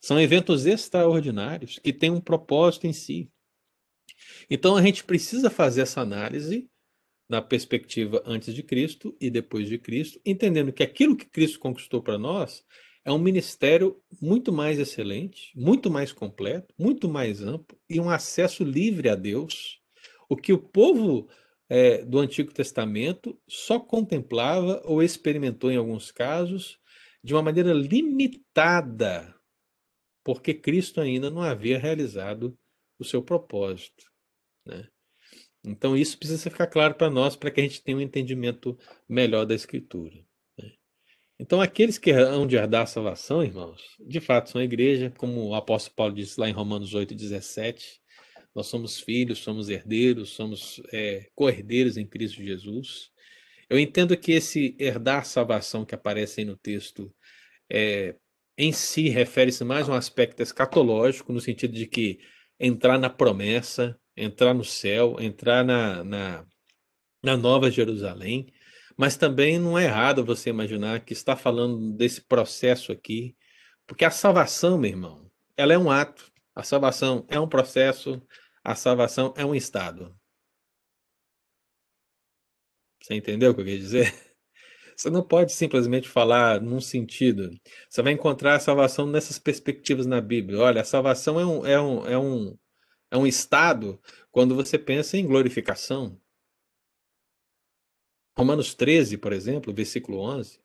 [0.03, 3.31] São eventos extraordinários que têm um propósito em si.
[4.49, 6.69] Então a gente precisa fazer essa análise
[7.29, 12.03] na perspectiva antes de Cristo e depois de Cristo, entendendo que aquilo que Cristo conquistou
[12.03, 12.65] para nós
[13.05, 18.65] é um ministério muito mais excelente, muito mais completo, muito mais amplo e um acesso
[18.65, 19.79] livre a Deus,
[20.27, 21.29] o que o povo
[21.69, 26.77] é, do Antigo Testamento só contemplava ou experimentou em alguns casos
[27.23, 29.33] de uma maneira limitada,
[30.23, 32.57] porque Cristo ainda não havia realizado
[32.97, 34.05] o seu propósito.
[34.65, 34.87] Né?
[35.65, 39.45] Então, isso precisa ficar claro para nós, para que a gente tenha um entendimento melhor
[39.45, 40.15] da Escritura.
[40.57, 40.71] Né?
[41.39, 45.47] Então, aqueles que hão de herdar a salvação, irmãos, de fato são a igreja, como
[45.47, 48.01] o apóstolo Paulo disse lá em Romanos 8, 17.
[48.55, 53.11] Nós somos filhos, somos herdeiros, somos é, co-herdeiros em Cristo Jesus.
[53.69, 57.13] Eu entendo que esse herdar salvação que aparece aí no texto
[57.71, 58.15] é,
[58.57, 62.19] em si refere-se mais a um aspecto escatológico, no sentido de que
[62.59, 66.45] entrar na promessa, entrar no céu, entrar na, na,
[67.23, 68.53] na Nova Jerusalém,
[68.97, 73.35] mas também não é errado você imaginar que está falando desse processo aqui,
[73.87, 78.21] porque a salvação, meu irmão, ela é um ato, a salvação é um processo,
[78.63, 80.15] a salvação é um estado.
[83.01, 84.32] Você entendeu o que eu quis dizer?
[84.95, 87.49] Você não pode simplesmente falar num sentido.
[87.89, 90.59] Você vai encontrar a salvação nessas perspectivas na Bíblia.
[90.59, 92.57] Olha, a salvação é um, é um, é um,
[93.11, 93.99] é um estado
[94.31, 96.19] quando você pensa em glorificação.
[98.37, 100.59] Romanos 13, por exemplo, versículo 11.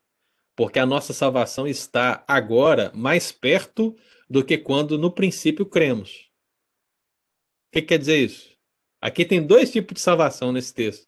[0.57, 3.97] Porque a nossa salvação está agora mais perto
[4.29, 6.29] do que quando no princípio cremos.
[7.69, 8.57] O que quer dizer isso?
[9.01, 11.07] Aqui tem dois tipos de salvação nesse texto.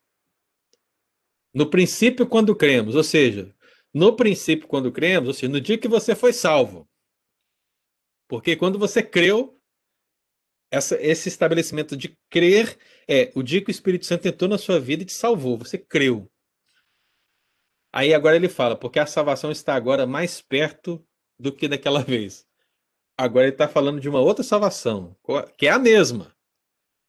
[1.53, 3.55] No princípio, quando cremos, ou seja,
[3.93, 6.89] no princípio, quando cremos, ou seja, no dia que você foi salvo.
[8.29, 9.61] Porque quando você creu,
[10.71, 12.79] essa, esse estabelecimento de crer
[13.09, 15.77] é o dia que o Espírito Santo entrou na sua vida e te salvou, você
[15.77, 16.31] creu.
[17.93, 21.05] Aí agora ele fala, porque a salvação está agora mais perto
[21.37, 22.47] do que daquela vez.
[23.19, 25.17] Agora ele está falando de uma outra salvação,
[25.59, 26.35] que é a mesma,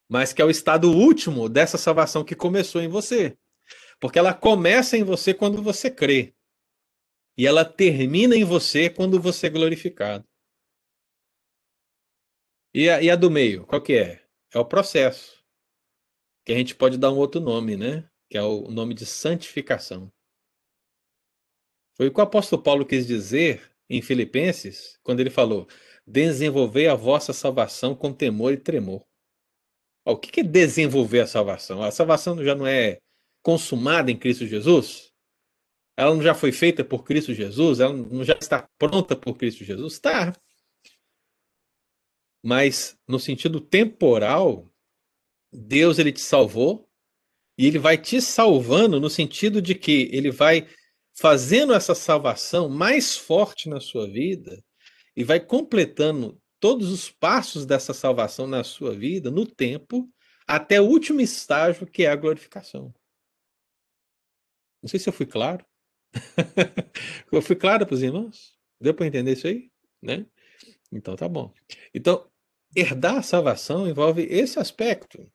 [0.10, 3.38] mas que é o estado último dessa salvação que começou em você.
[4.02, 6.34] Porque ela começa em você quando você crê.
[7.38, 10.28] E ela termina em você quando você é glorificado.
[12.74, 14.26] E a, e a do meio, qual que é?
[14.52, 15.46] É o processo.
[16.44, 18.10] Que a gente pode dar um outro nome, né?
[18.28, 20.12] Que é o nome de santificação.
[21.96, 25.68] Foi o que o apóstolo Paulo quis dizer em Filipenses, quando ele falou:
[26.08, 29.06] desenvolver a vossa salvação com temor e tremor.
[30.04, 31.84] O que é desenvolver a salvação?
[31.84, 33.00] A salvação já não é
[33.42, 35.12] consumada em Cristo Jesus?
[35.98, 37.80] Ela não já foi feita por Cristo Jesus?
[37.80, 39.94] Ela não já está pronta por Cristo Jesus?
[39.94, 40.34] Está.
[42.44, 44.68] Mas no sentido temporal,
[45.52, 46.90] Deus ele te salvou
[47.58, 50.68] e ele vai te salvando no sentido de que ele vai
[51.14, 54.64] fazendo essa salvação mais forte na sua vida
[55.16, 60.10] e vai completando todos os passos dessa salvação na sua vida no tempo
[60.48, 62.94] até o último estágio que é a glorificação.
[64.82, 65.66] Não sei se eu fui claro.
[67.32, 68.54] eu fui claro para os irmãos?
[68.80, 69.70] Deu para entender isso aí?
[70.02, 70.26] Né?
[70.92, 71.54] Então tá bom.
[71.94, 72.28] Então,
[72.76, 75.32] herdar a salvação envolve esse aspecto.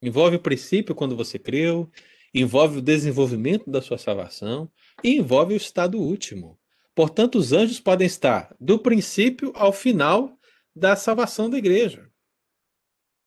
[0.00, 1.90] Envolve o princípio quando você creu,
[2.32, 4.70] envolve o desenvolvimento da sua salvação
[5.02, 6.58] e envolve o estado último.
[6.94, 10.38] Portanto, os anjos podem estar do princípio ao final
[10.74, 12.10] da salvação da igreja.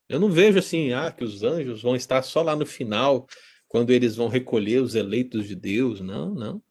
[0.08, 3.28] Eu não vejo assim, ah, que os anjos vão estar só lá no final,
[3.70, 6.02] quando eles vão recolher os eleitos de Deus.
[6.02, 6.62] Não, não.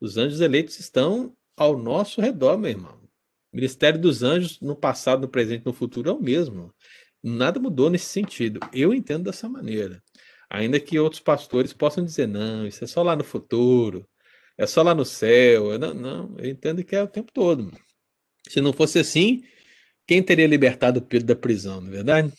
[0.00, 2.98] Os anjos eleitos estão ao nosso redor, meu irmão.
[3.52, 6.74] O ministério dos anjos no passado, no presente, no futuro é o mesmo.
[7.22, 8.58] Nada mudou nesse sentido.
[8.72, 10.02] Eu entendo dessa maneira.
[10.48, 14.08] Ainda que outros pastores possam dizer, não, isso é só lá no futuro,
[14.58, 15.72] é só lá no céu.
[15.72, 17.70] Eu não, não, eu entendo que é o tempo todo.
[18.48, 19.44] Se não fosse assim,
[20.06, 22.32] quem teria libertado Pedro da prisão, não é verdade?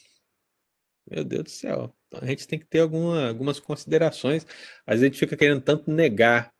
[1.09, 1.95] Meu Deus do céu.
[2.11, 4.45] Então a gente tem que ter alguma, algumas considerações.
[4.85, 6.53] Às vezes a gente fica querendo tanto negar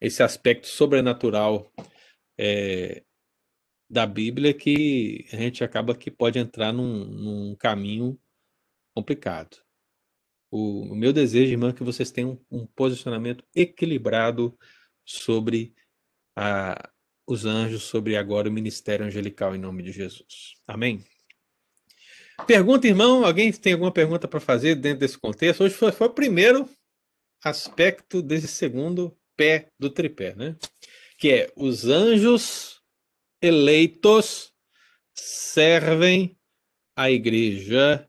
[0.00, 1.72] esse aspecto sobrenatural
[2.36, 3.04] é,
[3.88, 8.18] da Bíblia que a gente acaba que pode entrar num, num caminho
[8.94, 9.58] complicado.
[10.50, 14.58] O, o, meu desejo, irmã, é que vocês tenham um, um posicionamento equilibrado
[15.04, 15.72] sobre
[16.36, 16.90] a,
[17.26, 20.56] os anjos, sobre agora o ministério angelical em nome de Jesus.
[20.66, 21.04] Amém?
[22.46, 23.24] Pergunta, irmão.
[23.24, 25.64] Alguém tem alguma pergunta para fazer dentro desse contexto?
[25.64, 26.68] Hoje foi, foi o primeiro
[27.44, 30.56] aspecto desse segundo pé do tripé, né?
[31.18, 32.80] Que é os anjos
[33.42, 34.52] eleitos
[35.14, 36.36] servem
[36.96, 38.06] a igreja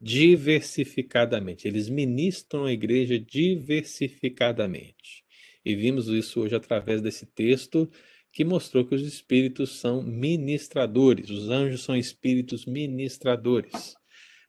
[0.00, 1.68] diversificadamente.
[1.68, 5.24] Eles ministram a igreja diversificadamente.
[5.64, 7.90] E vimos isso hoje através desse texto
[8.32, 13.94] que mostrou que os espíritos são ministradores, os anjos são espíritos ministradores.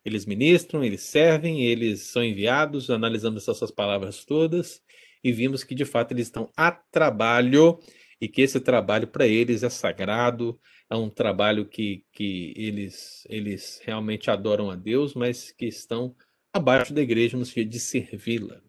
[0.04, 4.82] Eles ministram, eles servem, eles são enviados, analisamos essas palavras todas
[5.24, 7.80] e vimos que de fato eles estão a trabalho
[8.20, 10.60] e que esse trabalho para eles é sagrado,
[10.90, 16.16] é um trabalho que, que eles, eles realmente adoram a Deus, mas que estão
[16.54, 18.62] abaixo da igreja no sentido de servi-la.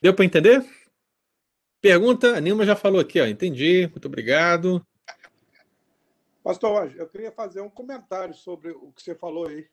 [0.00, 0.64] Deu para entender?
[1.80, 3.26] Pergunta, a Nilma já falou aqui, ó.
[3.26, 4.86] Entendi, muito obrigado.
[6.42, 9.66] Pastor, eu queria fazer um comentário sobre o que você falou aí.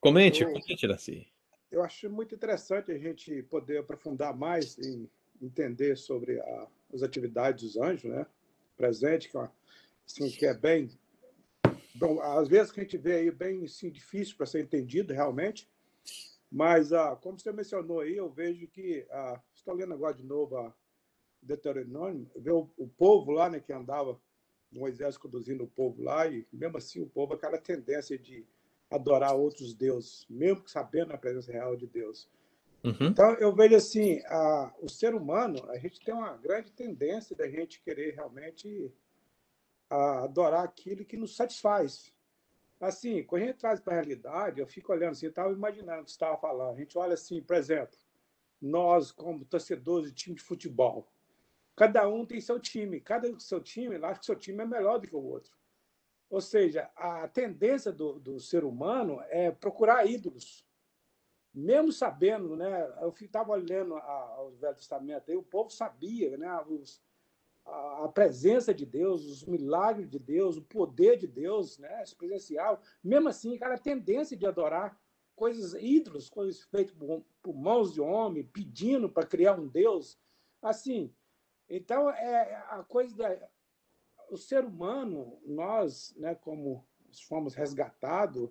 [0.00, 1.26] Comente, eu, comente, Daci.
[1.70, 5.10] Eu acho muito interessante a gente poder aprofundar mais e
[5.42, 8.26] entender sobre a, as atividades dos anjos, né?
[8.74, 9.50] Presente, que, é
[10.06, 10.90] assim, que é bem.
[11.94, 15.68] Bom, às vezes que a gente vê aí bem assim, difícil para ser entendido realmente,
[16.50, 19.06] mas ah, como você mencionou aí, eu vejo que.
[19.10, 20.74] Ah, estou lendo agora de novo a
[21.46, 24.20] Deuteronômio, ver o, o, povo lá, né, que andava,
[24.70, 28.46] Moisés conduzindo o povo lá, e mesmo assim o povo, aquela tendência de
[28.90, 32.28] adorar outros deuses, mesmo sabendo a presença real de Deus.
[32.84, 33.08] Uhum.
[33.08, 37.48] Então, eu vejo assim, a, o ser humano, a gente tem uma grande tendência da
[37.48, 38.92] gente querer realmente
[39.90, 42.12] a, adorar aquilo que nos satisfaz.
[42.80, 46.02] Assim, quando a gente traz para a realidade, eu fico olhando assim, eu estava imaginando
[46.02, 46.76] o que você estava falando.
[46.76, 47.96] A gente olha assim, por exemplo,
[48.60, 51.08] nós, como torcedores de time de futebol,
[51.76, 53.00] Cada um tem seu time.
[53.00, 55.54] Cada seu time, acha que seu time é melhor do que o outro.
[56.30, 60.66] Ou seja, a tendência do, do ser humano é procurar ídolos.
[61.54, 62.92] Mesmo sabendo, né?
[63.00, 66.60] Eu estava olhando o Velho Testamento, aí o povo sabia, né?
[66.62, 67.00] Os,
[67.64, 72.02] a, a, presença de Deus, os milagres de Deus, o poder de Deus, né?
[72.02, 72.80] Experiencial.
[73.02, 74.98] Mesmo assim, aquela tendência de adorar
[75.34, 80.18] coisas ídolos, coisas feitas por, por mãos de homem, pedindo para criar um Deus.
[80.60, 81.14] Assim,
[81.68, 83.48] então, é a coisa da.
[84.28, 86.84] O ser humano, nós, né, como
[87.28, 88.50] fomos resgatados,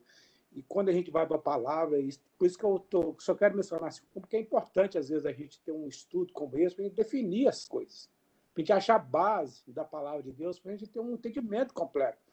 [0.56, 1.98] e quando a gente vai para a palavra,
[2.38, 5.34] por isso que eu tô, só quero mencionar assim, porque é importante, às vezes, a
[5.34, 8.10] gente ter um estudo como esse para a gente definir as coisas,
[8.54, 11.12] para a gente achar a base da palavra de Deus, para a gente ter um
[11.12, 12.32] entendimento completo.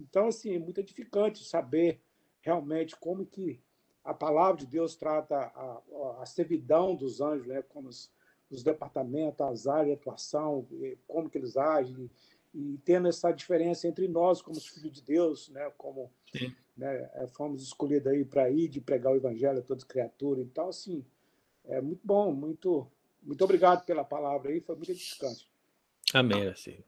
[0.00, 2.00] Então, assim, é muito edificante saber
[2.40, 3.60] realmente como que
[4.02, 5.82] a palavra de Deus trata a,
[6.22, 8.10] a servidão dos anjos, né, como os,
[8.50, 10.66] os departamentos, as áreas de atuação,
[11.06, 12.10] como que eles agem,
[12.54, 16.10] e tendo essa diferença entre nós, como os filhos de Deus, né, como
[16.76, 20.44] né, é, fomos escolhidos aí para ir de pregar o evangelho a todas as criaturas.
[20.44, 21.04] Então, assim,
[21.66, 22.90] é muito bom, muito,
[23.22, 25.48] muito obrigado pela palavra aí, foi muito edificante.
[26.14, 26.78] Amém, assim.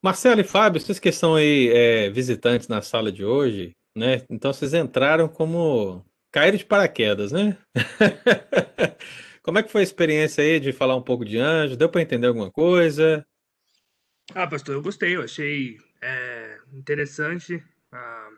[0.00, 4.22] Marcelo e Fábio, vocês que estão aí é, visitantes na sala de hoje, né?
[4.30, 7.58] Então vocês entraram como caíram de paraquedas, né?
[9.46, 11.76] Como é que foi a experiência aí de falar um pouco de anjo?
[11.76, 13.24] Deu para entender alguma coisa?
[14.34, 17.62] Ah, pastor, eu gostei, eu achei é, interessante.
[17.92, 18.28] Ah,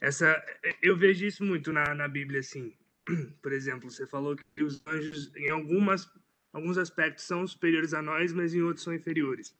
[0.00, 0.40] essa,
[0.80, 2.72] eu vejo isso muito na, na Bíblia, assim.
[3.42, 6.08] Por exemplo, você falou que os anjos, em algumas,
[6.52, 9.52] alguns aspectos, são superiores a nós, mas em outros são inferiores.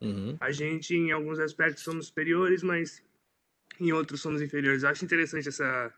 [0.00, 0.38] Uhum.
[0.40, 3.04] A gente, em alguns aspectos, somos superiores, mas
[3.78, 4.84] em outros somos inferiores.
[4.84, 5.92] Eu acho interessante essa,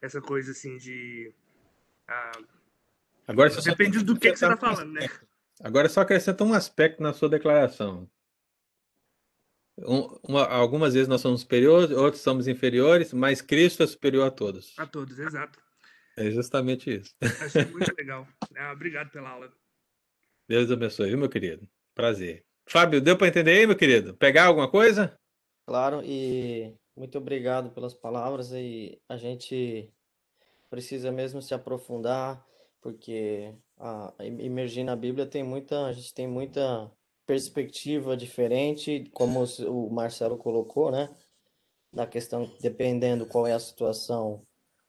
[0.00, 1.32] essa coisa, assim, de...
[2.08, 2.32] Ah,
[3.26, 5.08] Agora, Depende do que, que você está falando, né?
[5.62, 8.08] Agora só acrescenta um aspecto na sua declaração.
[9.78, 14.30] Um, uma, algumas vezes nós somos superiores, outros somos inferiores, mas Cristo é superior a
[14.30, 14.74] todos.
[14.76, 15.58] A todos, exato.
[16.16, 17.14] É justamente isso.
[17.40, 18.26] Achei muito legal.
[18.56, 19.52] Ah, obrigado pela aula.
[20.48, 21.66] Deus abençoe, viu, meu querido?
[21.94, 22.44] Prazer.
[22.66, 24.14] Fábio, deu para entender aí, meu querido?
[24.14, 25.18] Pegar alguma coisa?
[25.66, 28.52] Claro, e muito obrigado pelas palavras.
[28.52, 29.90] E a gente
[30.68, 32.44] precisa mesmo se aprofundar
[32.82, 36.90] porque a, imergir na Bíblia tem muita, a gente tem muita
[37.24, 41.08] perspectiva diferente, como o Marcelo colocou, né?
[41.92, 44.44] Na questão, dependendo qual é a situação,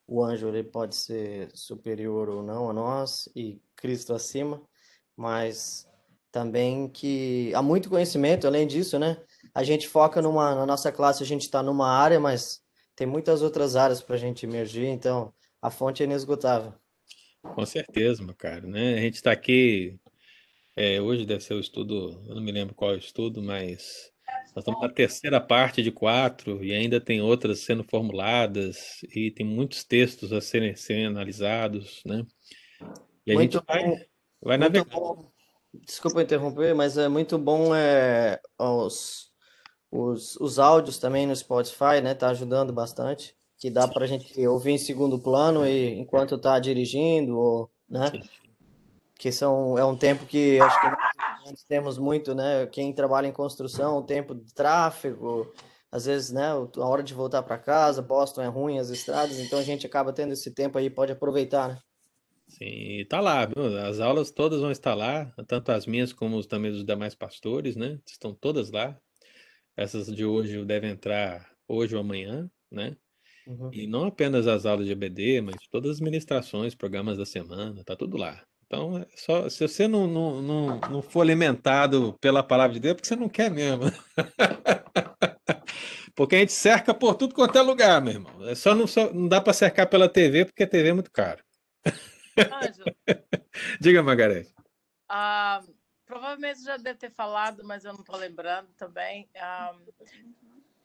[0.07, 4.61] o anjo ele pode ser superior ou não a nós e Cristo acima,
[5.15, 5.87] mas
[6.31, 9.21] também que há muito conhecimento, além disso, né?
[9.53, 12.61] A gente foca numa, na nossa classe, a gente está numa área, mas
[12.95, 16.73] tem muitas outras áreas para a gente emergir, então a fonte é inesgotável.
[17.43, 18.95] Com certeza, meu cara, né?
[18.95, 19.99] A gente está aqui,
[20.75, 24.11] é, hoje deve ser o estudo, eu não me lembro qual é o estudo, mas
[24.55, 29.45] nós estamos na terceira parte de quatro e ainda tem outras sendo formuladas e tem
[29.45, 32.25] muitos textos a serem, serem analisados, né?
[33.25, 33.99] E a muito gente vai, bom,
[34.41, 35.31] vai bom.
[35.73, 39.31] Desculpa interromper, mas é muito bom é, os,
[39.91, 42.13] os, os áudios também no Spotify, né?
[42.13, 43.35] Tá ajudando bastante.
[43.63, 48.11] Que dá pra gente ouvir em segundo plano e enquanto tá dirigindo, ou, né?
[49.17, 50.87] Que são, é um tempo que acho que
[51.49, 52.67] nós temos muito, né?
[52.67, 55.49] Quem trabalha em construção, o tempo de tráfego,
[55.89, 56.47] às vezes, né?
[56.49, 60.11] A hora de voltar para casa, Boston é ruim, as estradas, então a gente acaba
[60.11, 61.79] tendo esse tempo aí, pode aproveitar, né?
[62.49, 63.77] Sim, tá lá, viu?
[63.79, 67.97] As aulas todas vão estar lá, tanto as minhas como também os demais pastores, né?
[68.05, 68.99] Estão todas lá.
[69.77, 72.97] Essas de hoje devem entrar hoje ou amanhã, né?
[73.45, 73.69] Uhum.
[73.73, 77.95] E não apenas as aulas de EBD, mas todas as ministrações, programas da semana, tá
[77.95, 78.41] tudo lá.
[78.65, 82.93] Então, é só, se você não, não, não, não for alimentado pela palavra de Deus,
[82.93, 83.83] é porque você não quer mesmo.
[86.15, 88.47] Porque a gente cerca por tudo quanto é lugar, meu irmão.
[88.47, 91.11] É só não, só, não dá para cercar pela TV, porque a TV é muito
[91.11, 91.43] caro.
[92.37, 92.83] Anjo,
[93.81, 94.53] Diga, Margarete.
[95.09, 95.61] ah,
[96.05, 99.27] provavelmente já deve ter falado, mas eu não estou lembrando também.
[99.35, 99.75] Ah,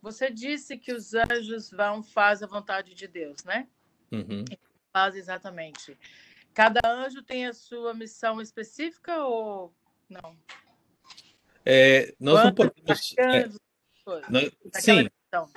[0.01, 3.69] você disse que os anjos vão fazer a vontade de Deus, né?
[4.13, 4.45] Uhum.
[4.93, 5.97] Faz exatamente.
[6.55, 9.73] Cada anjo tem a sua missão específica ou
[10.09, 10.37] não?
[11.65, 13.15] É, nós não Quantos podemos.
[13.19, 13.49] é,
[14.31, 15.51] nós- sim, missão?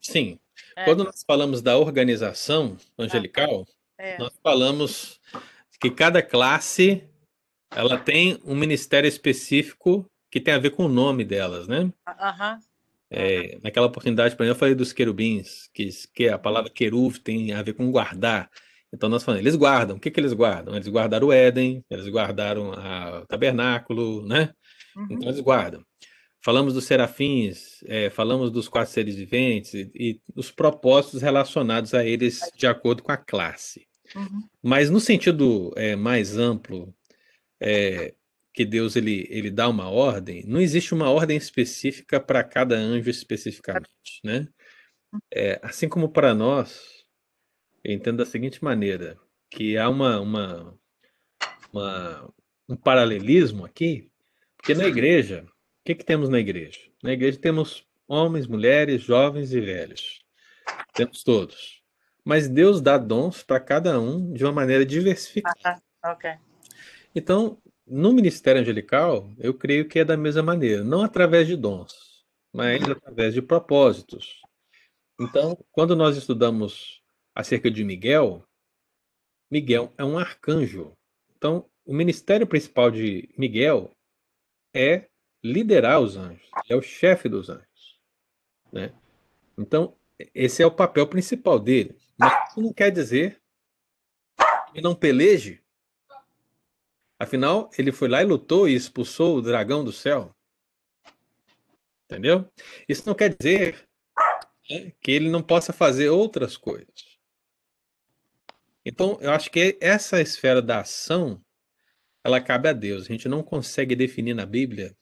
[0.00, 0.40] sim.
[0.74, 0.84] É.
[0.84, 3.66] Quando nós falamos da organização angelical,
[3.98, 4.16] É.
[4.18, 5.20] nós falamos
[5.80, 7.04] que cada classe
[7.70, 11.92] ela tem um ministério específico que tem a ver com o nome delas, né?
[12.06, 12.60] Aham.
[13.10, 17.52] É, naquela oportunidade, por exemplo, eu falei dos querubins, que, que a palavra querub tem
[17.52, 18.50] a ver com guardar.
[18.92, 19.96] Então nós falamos, eles guardam.
[19.96, 20.74] O que que eles guardam?
[20.74, 24.52] Eles guardaram o Éden, eles guardaram a- o tabernáculo, né?
[25.10, 25.84] Então eles guardam.
[26.42, 32.04] Falamos dos serafins, é, falamos dos quatro seres viventes e, e os propósitos relacionados a
[32.04, 33.86] eles de acordo com a classe.
[34.14, 34.42] Uhum.
[34.62, 36.94] Mas no sentido é, mais amplo,
[37.60, 38.14] é,
[38.58, 43.08] que Deus ele, ele dá uma ordem, não existe uma ordem específica para cada anjo
[43.08, 43.86] especificamente,
[44.24, 44.48] né?
[45.32, 47.04] É, assim como para nós,
[47.84, 49.16] eu entendo da seguinte maneira,
[49.48, 50.76] que há uma, uma,
[51.72, 52.34] uma-
[52.68, 54.10] um paralelismo aqui,
[54.56, 55.50] porque na igreja, o
[55.84, 56.80] que, que temos na igreja?
[57.00, 60.24] Na igreja temos homens, mulheres, jovens e velhos.
[60.94, 61.80] Temos todos.
[62.24, 65.80] Mas Deus dá dons para cada um de uma maneira diversificada.
[66.02, 66.32] Ah, ok.
[67.14, 72.24] Então, no ministério angelical, eu creio que é da mesma maneira, não através de dons,
[72.52, 74.40] mas através de propósitos.
[75.20, 77.02] Então, quando nós estudamos
[77.34, 78.44] acerca de Miguel,
[79.50, 80.92] Miguel é um arcanjo.
[81.36, 83.90] Então, o ministério principal de Miguel
[84.74, 85.08] é
[85.42, 87.98] liderar os anjos, é o chefe dos anjos,
[88.72, 88.92] né?
[89.56, 89.96] Então,
[90.34, 91.96] esse é o papel principal dele.
[92.18, 93.40] Mas isso não quer dizer
[94.72, 95.62] que não peleje
[97.18, 100.34] Afinal, ele foi lá e lutou e expulsou o dragão do céu.
[102.04, 102.50] Entendeu?
[102.88, 103.86] Isso não quer dizer
[104.70, 107.18] né, que ele não possa fazer outras coisas.
[108.84, 111.42] Então, eu acho que essa esfera da ação,
[112.24, 113.04] ela cabe a Deus.
[113.04, 114.96] A gente não consegue definir na Bíblia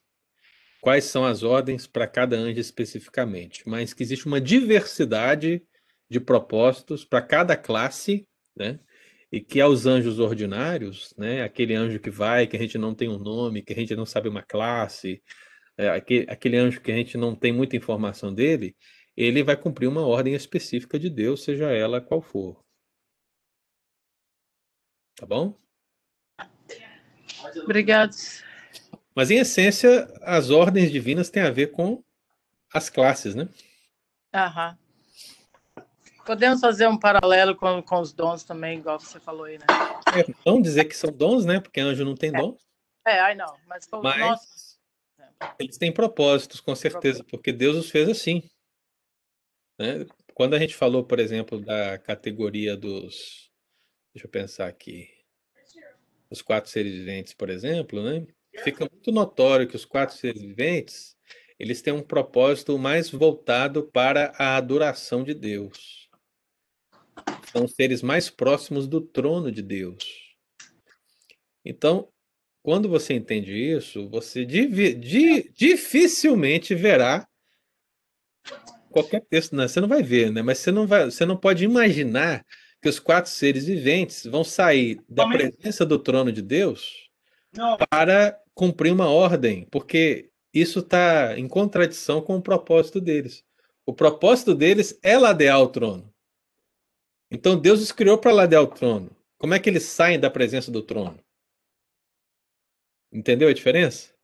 [0.81, 5.63] quais são as ordens para cada anjo especificamente, mas que existe uma diversidade
[6.09, 8.27] de propósitos para cada classe,
[8.57, 8.81] né?
[9.37, 13.07] E que aos anjos ordinários, né, aquele anjo que vai, que a gente não tem
[13.07, 15.23] um nome, que a gente não sabe uma classe,
[15.77, 18.75] é, aquele, aquele anjo que a gente não tem muita informação dele,
[19.15, 22.65] ele vai cumprir uma ordem específica de Deus, seja ela qual for.
[25.17, 25.61] Tá bom?
[27.63, 28.17] Obrigado.
[29.15, 32.03] Mas em essência, as ordens divinas têm a ver com
[32.73, 33.51] as classes, né?
[34.33, 34.79] Aham.
[36.27, 39.65] Podemos fazer um paralelo com, com os dons também, igual você falou aí, né?
[40.19, 41.61] É, não dizer que são dons, né?
[41.61, 42.61] Porque anjo não tem dons,
[43.07, 44.79] É, ai não, mas mas nosso.
[45.59, 48.43] eles têm propósitos, com certeza, porque Deus os fez assim.
[49.79, 50.05] né?
[50.35, 53.51] Quando a gente falou, por exemplo, da categoria dos.
[54.13, 55.09] Deixa eu pensar aqui.
[56.29, 58.27] os quatro seres viventes, por exemplo, né,
[58.65, 61.17] fica muito notório que os quatro seres viventes
[61.59, 66.06] eles têm um propósito mais voltado para a adoração de Deus.
[67.57, 70.05] São seres mais próximos do trono de Deus.
[71.65, 72.09] Então,
[72.63, 77.27] quando você entende isso, você di- dificilmente verá
[78.91, 79.69] qualquer texto, né?
[79.69, 80.43] Você não vai ver, né?
[80.43, 82.45] Mas você não vai, você não pode imaginar
[82.83, 87.09] que os quatro seres viventes vão sair da presença do trono de Deus
[87.89, 93.43] para cumprir uma ordem, porque isso está em contradição com o propósito deles.
[93.85, 96.13] O propósito deles é ladear o trono.
[97.37, 99.15] Então Deus os criou para ladear o trono.
[99.37, 101.23] Como é que eles saem da presença do trono?
[103.13, 104.15] Entendeu a diferença?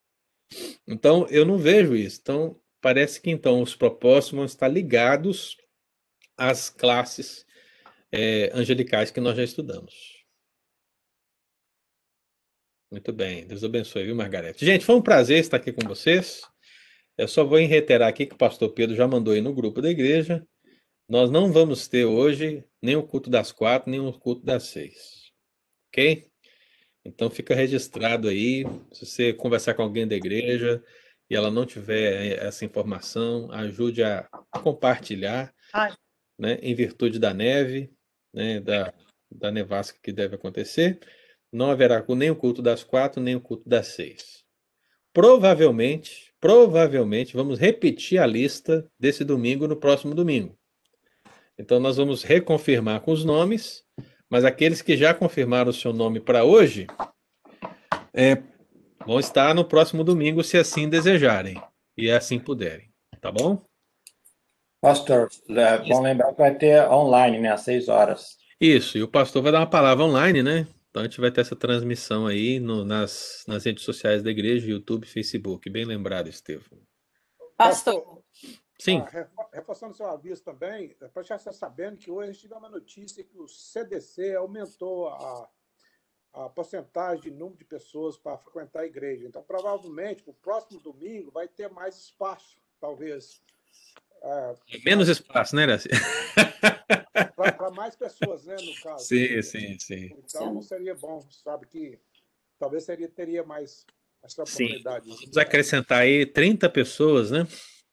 [0.87, 2.21] Então eu não vejo isso.
[2.23, 5.59] Então parece que então os propósitos vão estar ligados
[6.39, 7.45] às classes
[8.11, 10.25] eh, angelicais que nós já estudamos.
[12.91, 14.65] Muito bem, Deus abençoe, viu, Margarete?
[14.65, 16.43] Gente, foi um prazer estar aqui com vocês.
[17.19, 19.91] Eu só vou reiterar aqui que o pastor Pedro já mandou aí no grupo da
[19.91, 20.47] igreja.
[21.13, 25.31] Nós não vamos ter hoje nem o culto das quatro, nem o culto das seis.
[25.89, 26.27] Ok?
[27.05, 28.65] Então fica registrado aí.
[28.91, 30.83] Se você conversar com alguém da igreja
[31.29, 34.27] e ela não tiver essa informação, ajude a
[34.63, 35.93] compartilhar, Ai.
[36.39, 37.93] né, em virtude da neve,
[38.33, 38.95] né, da,
[39.31, 40.99] da nevasca que deve acontecer.
[41.53, 44.47] Não haverá nem o culto das quatro, nem o culto das seis.
[45.13, 50.59] Provavelmente, provavelmente, vamos repetir a lista desse domingo no próximo domingo.
[51.59, 53.85] Então, nós vamos reconfirmar com os nomes,
[54.29, 56.87] mas aqueles que já confirmaram o seu nome para hoje
[58.15, 58.43] é,
[59.07, 61.61] vão estar no próximo domingo, se assim desejarem
[61.97, 62.91] e assim puderem.
[63.21, 63.63] Tá bom?
[64.81, 67.53] Pastor, é bom lembrar que vai ter online, né?
[67.53, 68.37] Às seis horas.
[68.61, 70.67] Isso, e o pastor vai dar uma palavra online, né?
[70.91, 74.69] Então a gente vai ter essa transmissão aí no- nas, nas redes sociais da igreja,
[74.69, 75.71] YouTube, Facebook.
[75.71, 76.79] Bem lembrado, Estevão.
[77.57, 78.22] Pastor,
[78.83, 78.99] Sim.
[78.99, 82.41] Ah, refo- reforçando seu aviso também, é para já estar sabendo que hoje a gente
[82.41, 85.49] tivemos uma notícia que o CDC aumentou a,
[86.33, 89.25] a porcentagem de número de pessoas para frequentar a igreja.
[89.25, 93.41] Então, provavelmente, para o próximo domingo, vai ter mais espaço, talvez,
[94.85, 95.89] Menos espaço, né, Iraci?
[97.37, 99.05] para mais pessoas, né, no caso.
[99.05, 100.11] Sim, sim, sim.
[100.19, 102.01] Então, seria bom, sabe, que
[102.59, 103.87] talvez seria, teria mais
[104.25, 104.65] essa Sim.
[104.65, 105.09] oportunidade.
[105.09, 107.47] Vamos acrescentar aí 30 pessoas, né?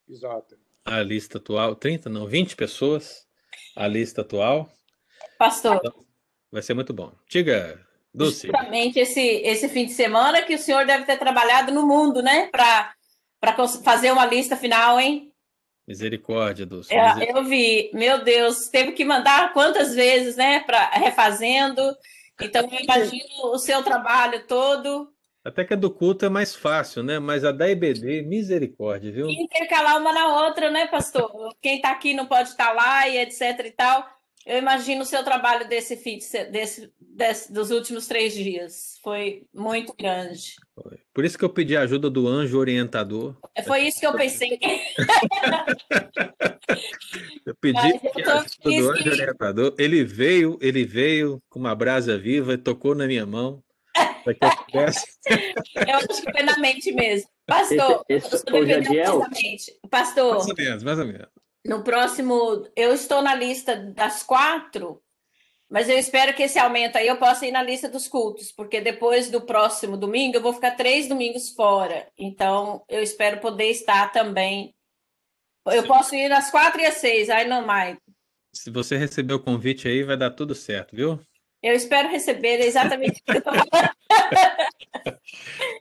[0.07, 0.57] Exato.
[0.89, 1.75] A lista atual.
[1.75, 3.27] 30, não, 20 pessoas.
[3.75, 4.69] A lista atual.
[5.37, 5.93] pastor, Então,
[6.51, 7.11] vai ser muito bom.
[7.29, 7.79] Diga,
[8.13, 8.47] Dulce.
[8.47, 12.47] justamente esse, esse fim de semana que o senhor deve ter trabalhado no mundo, né?
[12.47, 12.95] Para
[13.83, 15.31] fazer uma lista final, hein?
[15.87, 16.93] Misericórdia, Dulce.
[16.93, 20.61] É, eu vi, meu Deus, teve que mandar quantas vezes, né?
[20.61, 21.81] Para refazendo.
[22.41, 25.13] Então, eu imagino o seu trabalho todo.
[25.43, 27.17] Até que a do culto é mais fácil, né?
[27.17, 29.27] Mas a da IBD, misericórdia, viu?
[29.29, 31.31] E intercalar uma na outra, né, pastor?
[31.61, 34.05] Quem está aqui não pode estar lá e etc e tal.
[34.45, 35.95] Eu imagino o seu trabalho desse
[36.51, 38.97] desse, desse- dos últimos três dias.
[39.03, 40.55] Foi muito grande.
[41.13, 43.35] Por isso que eu pedi a ajuda do anjo orientador.
[43.65, 44.57] Foi isso que eu pensei.
[47.45, 49.75] Eu pedi eu a ajuda do anjo orientador.
[49.77, 53.61] Ele veio, ele veio com uma brasa viva e tocou na minha mão.
[54.23, 55.05] Para que eu pudesse.
[55.89, 57.29] Eu acho que foi na mente mesmo.
[57.45, 59.79] Pastor, Esse- esse.
[59.89, 61.27] Pastor, Mais ou menos, mais ou menos.
[61.65, 65.01] no próximo, eu estou na lista das quatro,
[65.69, 68.79] mas eu espero que esse aumento aí eu possa ir na lista dos cultos, porque
[68.81, 72.07] depois do próximo domingo eu vou ficar três domingos fora.
[72.17, 74.73] Então, eu espero poder estar também.
[75.65, 77.97] Eu posso ir nas quatro e às seis, aí não mais.
[78.53, 81.19] Se você receber o convite aí, vai dar tudo certo, viu?
[81.61, 83.67] Eu espero receber exatamente o que eu tô falando.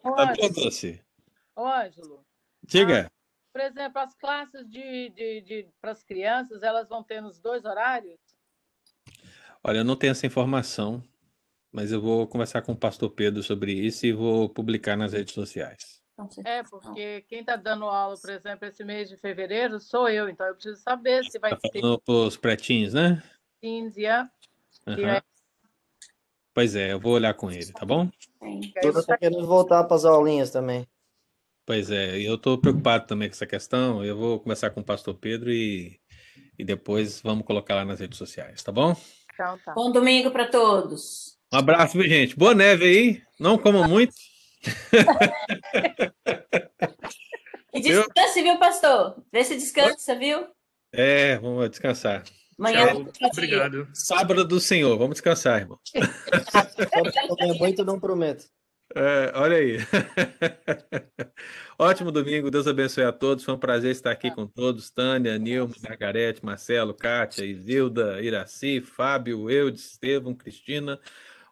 [0.02, 2.26] Ô, Tá bom, ô, Ângelo,
[2.64, 3.10] Diga.
[3.52, 7.64] por exemplo, as classes de, de, de, para as crianças, elas vão ter nos dois
[7.64, 8.18] horários?
[9.62, 11.02] Olha, eu não tenho essa informação,
[11.72, 15.34] mas eu vou conversar com o pastor Pedro sobre isso e vou publicar nas redes
[15.34, 16.02] sociais.
[16.44, 20.46] É, porque quem está dando aula, por exemplo, esse mês de fevereiro sou eu, então
[20.48, 23.22] eu preciso saber se vai Tá ter falando pros pretinhos, né?
[23.60, 24.28] 15 a...
[24.86, 25.12] e Aham.
[25.14, 25.22] aí-
[26.58, 28.10] Pois é, eu vou olhar com ele, tá bom?
[28.82, 30.88] Todos estão querendo voltar para as aulinhas também.
[31.64, 34.04] Pois é, eu estou preocupado também com essa questão.
[34.04, 36.00] Eu vou conversar com o pastor Pedro e,
[36.58, 38.96] e depois vamos colocar lá nas redes sociais, tá bom?
[39.32, 39.72] Então tá.
[39.72, 41.38] Bom domingo para todos.
[41.54, 42.36] Um abraço, viu, gente?
[42.36, 43.22] Boa neve aí.
[43.38, 44.14] Não comam muito.
[47.72, 49.22] E descanse, viu, pastor?
[49.32, 50.44] Vê se descansa, viu?
[50.90, 52.24] É, vamos descansar.
[52.58, 53.06] Amanhã Tchau.
[53.20, 53.26] é.
[53.26, 53.88] Obrigado.
[53.94, 55.78] Sábado do Senhor, vamos descansar, irmão.
[57.58, 58.46] Muito, não prometo.
[58.94, 59.78] É, olha aí.
[61.78, 63.44] Ótimo domingo, Deus abençoe a todos.
[63.44, 64.90] Foi um prazer estar aqui com todos.
[64.90, 70.98] Tânia, Nilma, Margarete, Marcelo, Kátia, Isilda, Iraci, Fábio, Eudes, Estevam, Cristina.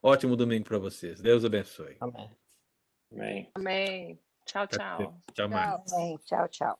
[0.02, 1.20] Ótimo domingo para vocês.
[1.20, 1.96] Deus abençoe.
[2.00, 2.30] Amém.
[3.12, 3.50] Amém.
[3.54, 4.20] Amém.
[4.46, 5.20] Tchau, tchau.
[5.34, 5.92] Tchau, Marcos.
[5.92, 6.18] Amém.
[6.24, 6.78] Tchau, tchau.